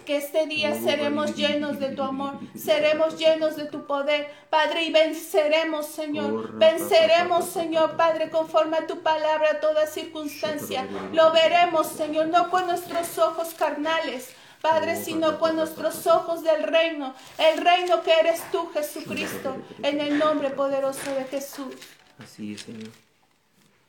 que 0.05 0.17
este 0.19 0.47
día 0.47 0.75
seremos 0.75 1.35
llenos 1.35 1.79
de 1.79 1.91
tu 1.91 2.03
amor, 2.03 2.39
seremos 2.55 3.19
llenos 3.19 3.57
de 3.57 3.67
tu 3.67 3.87
poder, 3.87 4.29
Padre, 4.51 4.85
y 4.85 4.93
venceremos, 4.93 5.87
Señor, 5.87 6.53
venceremos, 6.53 7.47
Señor, 7.47 7.97
Padre, 7.97 8.31
conforme 8.31 8.77
a 8.77 8.87
tu 8.87 9.03
palabra, 9.03 9.61
toda 9.61 9.87
circunstancia. 9.87 10.87
Lo 11.13 11.33
veremos, 11.33 11.87
Señor, 11.87 12.29
no 12.29 12.51
con 12.51 12.67
nuestros 12.67 13.19
ojos 13.19 13.55
carnales, 13.55 14.31
Padre, 14.61 15.03
sino 15.03 15.39
con 15.39 15.57
nuestros 15.57 16.07
ojos 16.07 16.43
del 16.43 16.63
reino, 16.63 17.15
el 17.39 17.63
reino 17.63 18.03
que 18.03 18.13
eres 18.13 18.43
tú, 18.51 18.71
Jesucristo, 18.73 19.57
en 19.83 20.01
el 20.01 20.19
nombre 20.19 20.51
poderoso 20.51 21.15
de 21.15 21.25
Jesús. 21.25 21.75
Así 22.19 22.55
es, 22.55 22.63
Señor. 22.63 22.91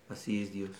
Así 0.09 0.43
es, 0.43 0.53
Dios. 0.53 0.71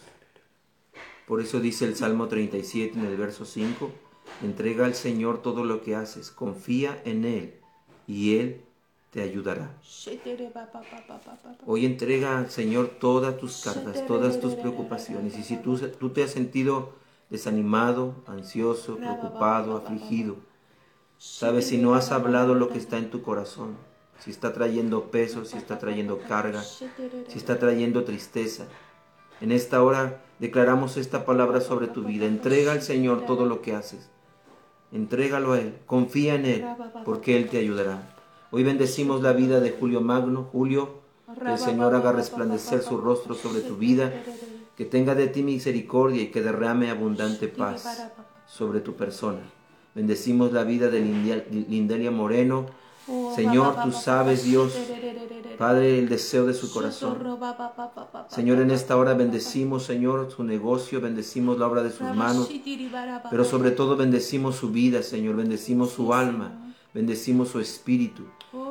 Por 1.26 1.42
eso 1.42 1.60
dice 1.60 1.86
el 1.86 1.96
Salmo 1.96 2.28
37 2.28 3.00
en 3.00 3.06
el 3.06 3.18
verso 3.18 3.46
5 3.46 4.05
Entrega 4.44 4.86
al 4.86 4.96
Señor 4.96 5.42
todo 5.42 5.64
lo 5.64 5.82
que 5.82 5.96
haces, 5.96 6.32
confía 6.32 7.02
en 7.06 7.26
Él 7.26 7.54
y 8.08 8.38
Él 8.38 8.62
te 9.16 9.22
ayudará. 9.22 9.72
Hoy 11.66 11.86
entrega 11.86 12.38
al 12.38 12.52
Señor 12.52 12.90
todas 13.00 13.38
tus 13.38 13.64
cargas, 13.64 14.06
todas 14.06 14.42
tus 14.42 14.56
preocupaciones. 14.56 15.38
Y 15.38 15.44
si 15.44 15.56
tú, 15.56 15.78
tú 15.78 16.10
te 16.10 16.24
has 16.24 16.32
sentido 16.32 16.94
desanimado, 17.30 18.14
ansioso, 18.28 18.98
preocupado, 18.98 19.78
afligido, 19.78 20.36
sabes 21.18 21.68
si 21.68 21.78
no 21.78 21.96
has 21.96 22.12
hablado 22.12 22.56
lo 22.56 22.68
que 22.68 22.78
está 22.78 22.98
en 22.98 23.10
tu 23.10 23.22
corazón, 23.22 23.78
si 24.20 24.32
está 24.32 24.52
trayendo 24.52 25.10
peso, 25.12 25.46
si 25.46 25.58
está 25.58 25.80
trayendo 25.80 26.20
carga, 26.20 26.62
si 26.62 27.38
está 27.38 27.58
trayendo 27.58 28.04
tristeza. 28.04 28.66
En 29.40 29.54
esta 29.54 29.82
hora 29.82 30.24
declaramos 30.40 30.98
esta 30.98 31.26
palabra 31.26 31.62
sobre 31.62 31.88
tu 31.88 32.04
vida. 32.04 32.26
Entrega 32.26 32.74
al 32.74 32.82
Señor 32.82 33.26
todo 33.26 33.46
lo 33.46 33.62
que 33.62 33.76
haces. 33.76 34.10
Entrégalo 34.91 35.54
a 35.54 35.60
Él, 35.60 35.74
confía 35.86 36.36
en 36.36 36.45
Él, 36.45 36.65
porque 37.04 37.38
Él 37.38 37.50
te 37.50 37.58
ayudará. 37.58 38.15
Hoy 38.52 38.63
bendecimos 38.63 39.21
la 39.21 39.34
vida 39.34 39.60
de 39.60 39.71
Julio 39.71 40.02
Magno. 40.02 40.48
Julio, 40.52 41.02
que 41.39 41.52
el 41.52 41.58
Señor 41.58 41.95
haga 41.95 42.12
resplandecer 42.12 42.82
su 42.82 42.98
rostro 42.98 43.36
sobre 43.36 43.62
tu 43.62 43.76
vida, 43.76 44.13
que 44.78 44.86
tenga 44.86 45.15
de 45.15 45.28
ti 45.28 45.43
misericordia 45.43 46.21
y 46.21 46.28
que 46.28 46.41
derrame 46.41 46.89
abundante 46.89 47.48
paz 47.48 48.12
sobre 48.48 48.80
tu 48.80 48.93
persona. 48.93 49.41
Bendecimos 49.95 50.52
la 50.52 50.63
vida 50.63 50.89
de 50.89 51.00
Lindelia 51.00 52.12
Moreno. 52.12 52.65
Señor, 53.36 53.76
tú 53.84 53.91
sabes, 53.91 54.44
Dios, 54.44 54.74
Padre, 55.58 56.00
el 56.00 56.10
deseo 56.10 56.46
de 56.46 56.54
su 56.54 56.72
corazón. 56.72 57.18
Señor, 58.30 58.60
en 58.60 58.72
esta 58.72 58.98
hora 58.98 59.13
bendecimos, 59.13 59.84
Señor, 59.84 60.32
su 60.32 60.44
negocio, 60.44 61.02
bendecimos 61.02 61.60
la 61.60 61.68
obra 61.68 61.84
de 61.84 61.91
sus 61.91 62.15
manos, 62.15 62.50
pero 63.30 63.46
sobre 63.46 63.72
todo 63.72 63.96
bendecimos 63.96 64.56
su 64.56 64.72
vida, 64.72 65.04
Señor, 65.04 65.36
bendecimos 65.36 65.91
su 65.91 66.13
alma, 66.13 66.74
bendecimos 66.94 67.50
su 67.50 67.60
espíritu. 67.60 68.24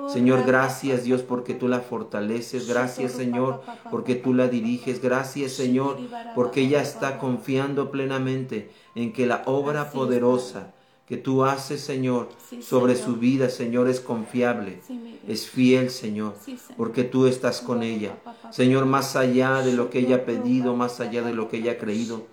Señor, 0.09 0.45
gracias 0.45 1.05
Dios 1.05 1.23
porque 1.23 1.55
tú 1.55 1.69
la 1.69 1.81
fortaleces, 1.81 2.69
gracias 2.69 3.13
Señor 3.13 3.63
porque 3.91 4.15
tú 4.15 4.35
la 4.35 4.49
diriges, 4.49 5.01
gracias 5.01 5.53
Señor 5.53 5.99
porque 6.35 6.63
ella 6.63 6.83
está 6.83 7.19
confiando 7.19 7.91
plenamente 7.91 8.71
en 8.95 9.13
que 9.13 9.27
la 9.27 9.43
obra 9.47 9.91
poderosa 9.91 10.75
que 11.07 11.17
tú 11.17 11.45
haces, 11.45 11.83
Señor, 11.83 12.31
sobre 12.61 12.97
su 12.97 13.17
vida, 13.17 13.51
Señor, 13.51 13.89
es 13.89 14.01
confiable, 14.01 14.81
es 15.29 15.49
fiel, 15.49 15.91
Señor, 15.91 16.35
porque 16.77 17.05
tú 17.05 17.27
estás 17.27 17.61
con 17.61 17.83
ella. 17.83 18.17
Señor, 18.51 18.87
más 18.87 19.15
allá 19.15 19.61
de 19.61 19.73
lo 19.73 19.91
que 19.91 19.99
ella 19.99 20.17
ha 20.17 20.25
pedido, 20.25 20.75
más 20.77 21.01
allá 21.01 21.23
de 21.23 21.35
lo 21.35 21.49
que 21.49 21.59
ella 21.59 21.73
ha 21.73 21.79
creído, 21.79 22.27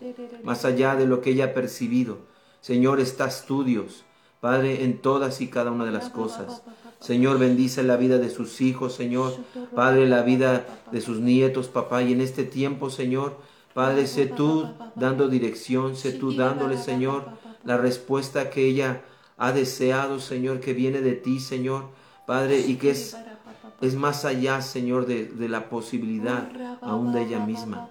más 0.43 0.63
allá 0.63 0.95
de 0.95 1.05
lo 1.05 1.21
que 1.21 1.31
ella 1.31 1.45
ha 1.45 1.53
percibido, 1.53 2.19
Señor, 2.61 2.99
estás 2.99 3.45
tú, 3.45 3.63
Dios, 3.63 4.05
Padre, 4.39 4.83
en 4.83 4.99
todas 4.99 5.41
y 5.41 5.47
cada 5.47 5.71
una 5.71 5.85
de 5.85 5.91
las 5.91 6.09
cosas. 6.09 6.63
Señor, 6.99 7.39
bendice 7.39 7.81
la 7.81 7.97
vida 7.97 8.19
de 8.19 8.29
sus 8.29 8.61
hijos, 8.61 8.93
Señor. 8.93 9.33
Padre, 9.75 10.07
la 10.07 10.21
vida 10.21 10.67
de 10.91 11.01
sus 11.01 11.19
nietos, 11.19 11.67
papá. 11.67 12.03
Y 12.03 12.13
en 12.13 12.21
este 12.21 12.43
tiempo, 12.43 12.91
Señor, 12.91 13.37
Padre, 13.73 14.05
sé 14.05 14.27
tú 14.27 14.69
dando 14.95 15.27
dirección, 15.27 15.95
sé 15.95 16.11
tú 16.11 16.33
dándole, 16.33 16.77
Señor, 16.77 17.25
la 17.63 17.77
respuesta 17.77 18.49
que 18.49 18.65
ella 18.65 19.01
ha 19.37 19.51
deseado, 19.51 20.19
Señor, 20.19 20.59
que 20.59 20.73
viene 20.73 21.01
de 21.01 21.13
ti, 21.13 21.39
Señor, 21.39 21.89
Padre, 22.27 22.59
y 22.59 22.75
que 22.75 22.91
es, 22.91 23.17
es 23.81 23.95
más 23.95 24.25
allá, 24.25 24.61
Señor, 24.61 25.05
de, 25.05 25.25
de 25.25 25.49
la 25.49 25.69
posibilidad 25.69 26.49
aún 26.81 27.13
de 27.13 27.23
ella 27.23 27.39
misma. 27.39 27.89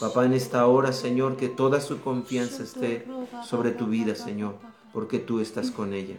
Papá, 0.00 0.26
en 0.26 0.32
esta 0.32 0.66
hora, 0.66 0.92
Señor, 0.92 1.36
que 1.36 1.48
toda 1.48 1.80
su 1.80 2.00
confianza 2.00 2.62
esté 2.62 3.06
sobre 3.44 3.70
tu 3.70 3.86
vida, 3.86 4.14
Señor, 4.14 4.56
porque 4.92 5.18
tú 5.18 5.40
estás 5.40 5.70
con 5.70 5.94
ella. 5.94 6.16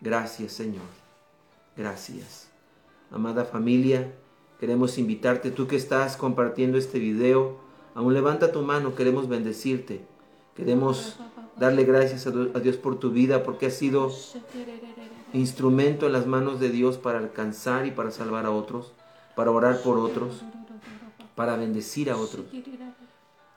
Gracias, 0.00 0.52
Señor. 0.52 0.82
Gracias. 1.76 2.50
Amada 3.10 3.44
familia, 3.44 4.12
queremos 4.58 4.98
invitarte, 4.98 5.50
tú 5.50 5.66
que 5.66 5.76
estás 5.76 6.16
compartiendo 6.16 6.78
este 6.78 6.98
video, 6.98 7.58
aún 7.94 8.14
levanta 8.14 8.52
tu 8.52 8.62
mano, 8.62 8.94
queremos 8.94 9.28
bendecirte. 9.28 10.06
Queremos 10.54 11.18
darle 11.60 11.84
gracias 11.84 12.26
a 12.26 12.58
Dios 12.58 12.76
por 12.76 12.98
tu 12.98 13.10
vida, 13.10 13.44
porque 13.44 13.66
has 13.66 13.74
sido 13.74 14.10
instrumento 15.32 16.06
en 16.06 16.12
las 16.12 16.26
manos 16.26 16.58
de 16.58 16.70
Dios 16.70 16.96
para 16.96 17.18
alcanzar 17.18 17.86
y 17.86 17.92
para 17.92 18.10
salvar 18.10 18.46
a 18.46 18.50
otros. 18.50 18.92
para 19.36 19.52
orar 19.52 19.80
por 19.82 19.98
otros, 19.98 20.42
para 21.34 21.56
bendecir 21.56 22.10
a 22.10 22.16
otros. 22.16 22.44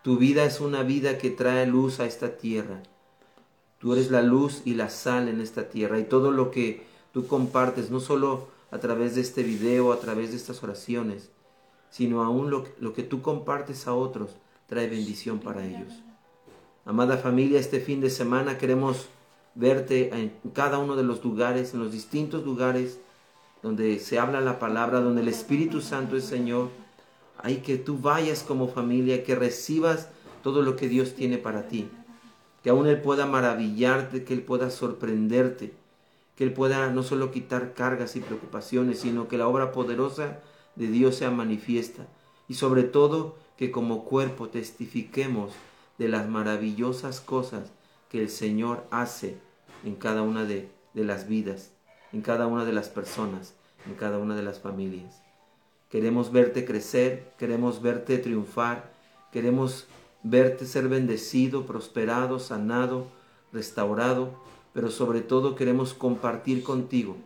Tu 0.02 0.18
vida 0.18 0.46
es 0.46 0.62
una 0.62 0.84
vida 0.84 1.18
que 1.18 1.30
trae 1.30 1.66
luz 1.66 2.00
a 2.00 2.06
esta 2.06 2.38
tierra. 2.38 2.84
Tú 3.80 3.94
eres 3.94 4.12
la 4.12 4.22
luz 4.22 4.62
y 4.64 4.76
la 4.76 4.90
sal 4.90 5.28
en 5.28 5.42
esta 5.42 5.70
tierra 5.70 6.00
y 6.00 6.06
todo 6.06 6.32
lo 6.32 6.52
que 6.52 6.86
tú 7.12 7.28
compartes, 7.28 7.90
no 7.90 8.00
solo 8.00 8.48
a 8.72 8.78
través 8.80 9.16
de 9.16 9.22
este 9.22 9.44
video, 9.44 9.92
a 9.92 10.00
través 10.00 10.30
de 10.30 10.38
estas 10.38 10.64
oraciones, 10.64 11.32
sino 11.90 12.24
aún 12.24 12.50
lo, 12.50 12.66
lo 12.80 12.94
que 12.94 13.04
tú 13.04 13.22
compartes 13.22 13.88
a 13.88 13.94
otros, 13.94 14.30
trae 14.68 14.88
bendición 14.88 15.40
para 15.40 15.66
ellos. 15.66 16.03
Amada 16.86 17.16
familia, 17.16 17.62
este 17.62 17.80
fin 17.80 18.02
de 18.02 18.10
semana 18.10 18.58
queremos 18.58 19.08
verte 19.56 20.14
en 20.14 20.34
cada 20.52 20.80
uno 20.80 20.98
de 20.98 21.04
los 21.04 21.24
lugares, 21.24 21.74
en 21.74 21.80
los 21.80 21.94
distintos 21.94 22.44
lugares 22.44 23.00
donde 23.62 24.00
se 24.00 24.20
habla 24.20 24.42
la 24.42 24.60
palabra, 24.60 25.00
donde 25.00 25.22
el 25.22 25.30
Espíritu 25.30 25.80
Santo 25.80 26.18
es 26.18 26.26
Señor. 26.26 26.68
Hay 27.38 27.60
que 27.60 27.78
tú 27.78 28.00
vayas 28.00 28.44
como 28.44 28.68
familia, 28.68 29.24
que 29.24 29.34
recibas 29.34 30.10
todo 30.44 30.62
lo 30.62 30.76
que 30.76 30.90
Dios 30.90 31.16
tiene 31.16 31.38
para 31.38 31.70
ti. 31.70 31.88
Que 32.64 32.72
aún 32.72 32.86
Él 32.86 33.00
pueda 33.00 33.26
maravillarte, 33.28 34.26
que 34.26 34.34
Él 34.34 34.42
pueda 34.42 34.70
sorprenderte, 34.70 35.72
que 36.36 36.44
Él 36.44 36.52
pueda 36.52 36.90
no 36.90 37.02
solo 37.02 37.32
quitar 37.32 37.74
cargas 37.76 38.18
y 38.18 38.20
preocupaciones, 38.20 39.00
sino 39.00 39.30
que 39.30 39.38
la 39.38 39.48
obra 39.48 39.72
poderosa 39.72 40.40
de 40.76 40.88
Dios 40.88 41.16
sea 41.16 41.32
manifiesta. 41.32 42.08
Y 42.50 42.56
sobre 42.56 42.84
todo, 42.84 43.38
que 43.56 43.72
como 43.72 44.04
cuerpo 44.04 44.50
testifiquemos 44.50 45.54
de 45.98 46.08
las 46.08 46.28
maravillosas 46.28 47.22
cosas 47.22 47.72
que 48.10 48.22
el 48.22 48.30
Señor 48.30 48.86
hace 48.92 49.38
en 49.84 49.96
cada 49.96 50.22
una 50.22 50.46
de, 50.46 50.70
las 50.94 51.28
vidas, 51.28 51.72
en 52.12 52.22
cada 52.22 52.48
una 52.48 52.66
de 52.66 52.74
las 52.74 52.90
personas, 52.90 53.56
en 53.86 53.96
cada 53.96 54.18
una 54.18 54.36
de 54.36 54.44
las 54.44 54.60
familias. 54.60 55.22
Queremos 55.90 56.32
verte 56.32 56.66
crecer, 56.66 57.32
queremos 57.38 57.82
verte 57.82 58.18
triunfar, 58.18 58.92
queremos 59.32 59.88
verte 60.24 60.66
ser 60.66 60.88
bendecido, 60.88 61.66
prosperado, 61.66 62.40
sanado, 62.40 63.08
restaurado, 63.52 64.32
pero 64.74 64.90
sobre 64.90 65.22
todo 65.22 65.56
queremos 65.56 65.94
compartir 65.94 66.64
contigo 66.64 67.18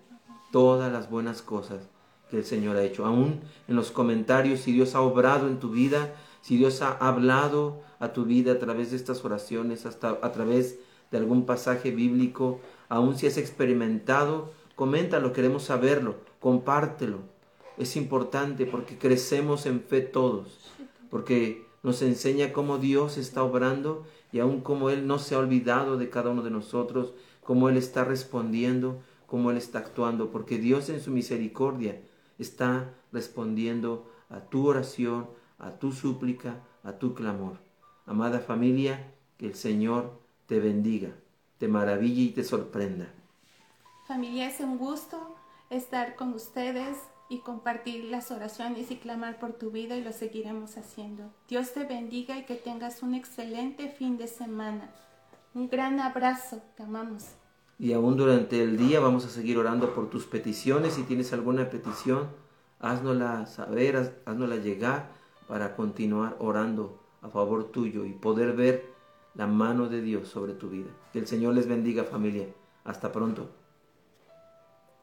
todas 0.52 0.92
las 0.92 1.10
buenas 1.10 1.42
cosas 1.42 1.88
que 2.30 2.38
el 2.38 2.46
Señor 2.46 2.76
ha 2.76 2.84
hecho. 2.84 3.06
Aún 3.06 3.42
en 3.68 3.76
los 3.76 3.92
comentarios, 3.92 4.62
si 4.62 4.74
Dios 4.74 4.96
ha 4.96 5.02
obrado 5.02 5.48
en 5.48 5.60
tu 5.60 5.70
vida, 5.70 6.14
si 6.48 6.56
Dios 6.56 6.82
ha 6.82 6.92
hablado 6.94 7.82
a 8.00 8.14
tu 8.14 8.24
vida 8.24 8.54
a 8.54 8.58
través 8.58 8.92
de 8.92 8.96
estas 8.96 9.26
oraciones, 9.26 9.86
hasta 9.86 10.12
a 10.22 10.32
través 10.32 10.80
de 11.12 11.18
algún 11.18 11.46
pasaje 11.46 11.92
bíblico, 11.92 12.62
aún 12.88 13.18
si 13.18 13.28
has 13.28 13.38
experimentado, 13.38 14.54
coméntalo, 14.78 15.34
queremos 15.34 15.64
saberlo, 15.64 16.16
compártelo. 16.40 17.18
Es 17.78 17.98
importante 17.98 18.66
porque 18.66 18.98
crecemos 18.98 19.66
en 19.66 19.82
fe 19.82 20.00
todos, 20.00 20.72
porque 21.10 21.66
nos 21.84 22.02
enseña 22.02 22.54
cómo 22.54 22.78
Dios 22.78 23.18
está 23.18 23.44
obrando 23.44 24.06
y 24.32 24.40
aún 24.40 24.62
cómo 24.62 24.90
Él 24.90 25.06
no 25.06 25.20
se 25.20 25.36
ha 25.36 25.40
olvidado 25.40 25.98
de 25.98 26.10
cada 26.10 26.30
uno 26.30 26.44
de 26.44 26.52
nosotros, 26.52 27.14
cómo 27.44 27.68
Él 27.68 27.76
está 27.76 28.06
respondiendo, 28.06 29.02
cómo 29.26 29.52
Él 29.52 29.58
está 29.58 29.80
actuando, 29.80 30.32
porque 30.32 30.58
Dios 30.60 30.88
en 30.88 31.02
su 31.02 31.12
misericordia 31.12 32.00
está 32.40 32.94
respondiendo 33.12 34.10
a 34.30 34.40
tu 34.40 34.66
oración, 34.66 35.28
a 35.60 35.72
tu 35.72 35.92
súplica, 35.92 36.56
a 36.84 36.94
tu 36.94 37.14
clamor. 37.14 37.58
Amada 38.06 38.40
familia, 38.40 39.14
que 39.38 39.48
el 39.48 39.56
Señor 39.56 40.20
te 40.46 40.60
bendiga, 40.60 41.12
te 41.58 41.68
maraville 41.68 42.22
y 42.22 42.30
te 42.30 42.44
sorprenda. 42.44 43.08
Familia, 44.08 44.48
es 44.48 44.60
un 44.60 44.78
gusto 44.78 45.36
estar 45.70 46.16
con 46.16 46.34
ustedes 46.34 46.98
y 47.30 47.40
compartir 47.40 48.06
las 48.06 48.32
oraciones 48.32 48.90
y 48.92 48.96
clamar 48.96 49.40
por 49.40 49.54
tu 49.54 49.72
vida 49.72 49.98
y 49.98 50.04
lo 50.04 50.14
seguiremos 50.14 50.78
haciendo. 50.78 51.24
Dios 51.50 51.74
te 51.74 51.84
bendiga 51.84 52.38
y 52.38 52.46
que 52.46 52.56
tengas 52.56 53.04
un 53.04 53.16
excelente 53.16 53.90
fin 53.90 54.18
de 54.18 54.28
semana. 54.28 54.90
Un 55.54 55.68
gran 55.70 56.00
abrazo, 56.00 56.62
te 56.78 56.84
amamos. 56.84 57.26
Y 57.80 57.94
aún 57.94 58.16
durante 58.16 58.64
el 58.64 58.78
día 58.78 59.00
vamos 59.00 59.26
a 59.26 59.30
seguir 59.30 59.58
orando 59.58 59.94
por 59.94 60.10
tus 60.10 60.26
peticiones. 60.26 60.94
Si 60.94 61.04
tienes 61.04 61.34
alguna 61.34 61.70
petición, 61.70 62.30
haznosla 62.80 63.46
saber, 63.46 64.22
haznosla 64.26 64.56
llegar 64.56 65.17
para 65.48 65.76
continuar 65.76 66.36
orando 66.40 67.00
a 67.22 67.30
favor 67.30 67.66
tuyo 67.66 68.06
y 68.06 68.12
poder 68.12 68.54
ver 68.54 68.94
la 69.36 69.48
mano 69.48 69.88
de 69.88 70.02
Dios 70.02 70.28
sobre 70.28 70.54
tu 70.54 70.70
vida. 70.70 70.90
Que 71.14 71.20
el 71.20 71.28
Señor 71.28 71.54
les 71.54 71.68
bendiga 71.68 72.04
familia. 72.04 72.48
Hasta 72.84 73.12
pronto. 73.12 73.50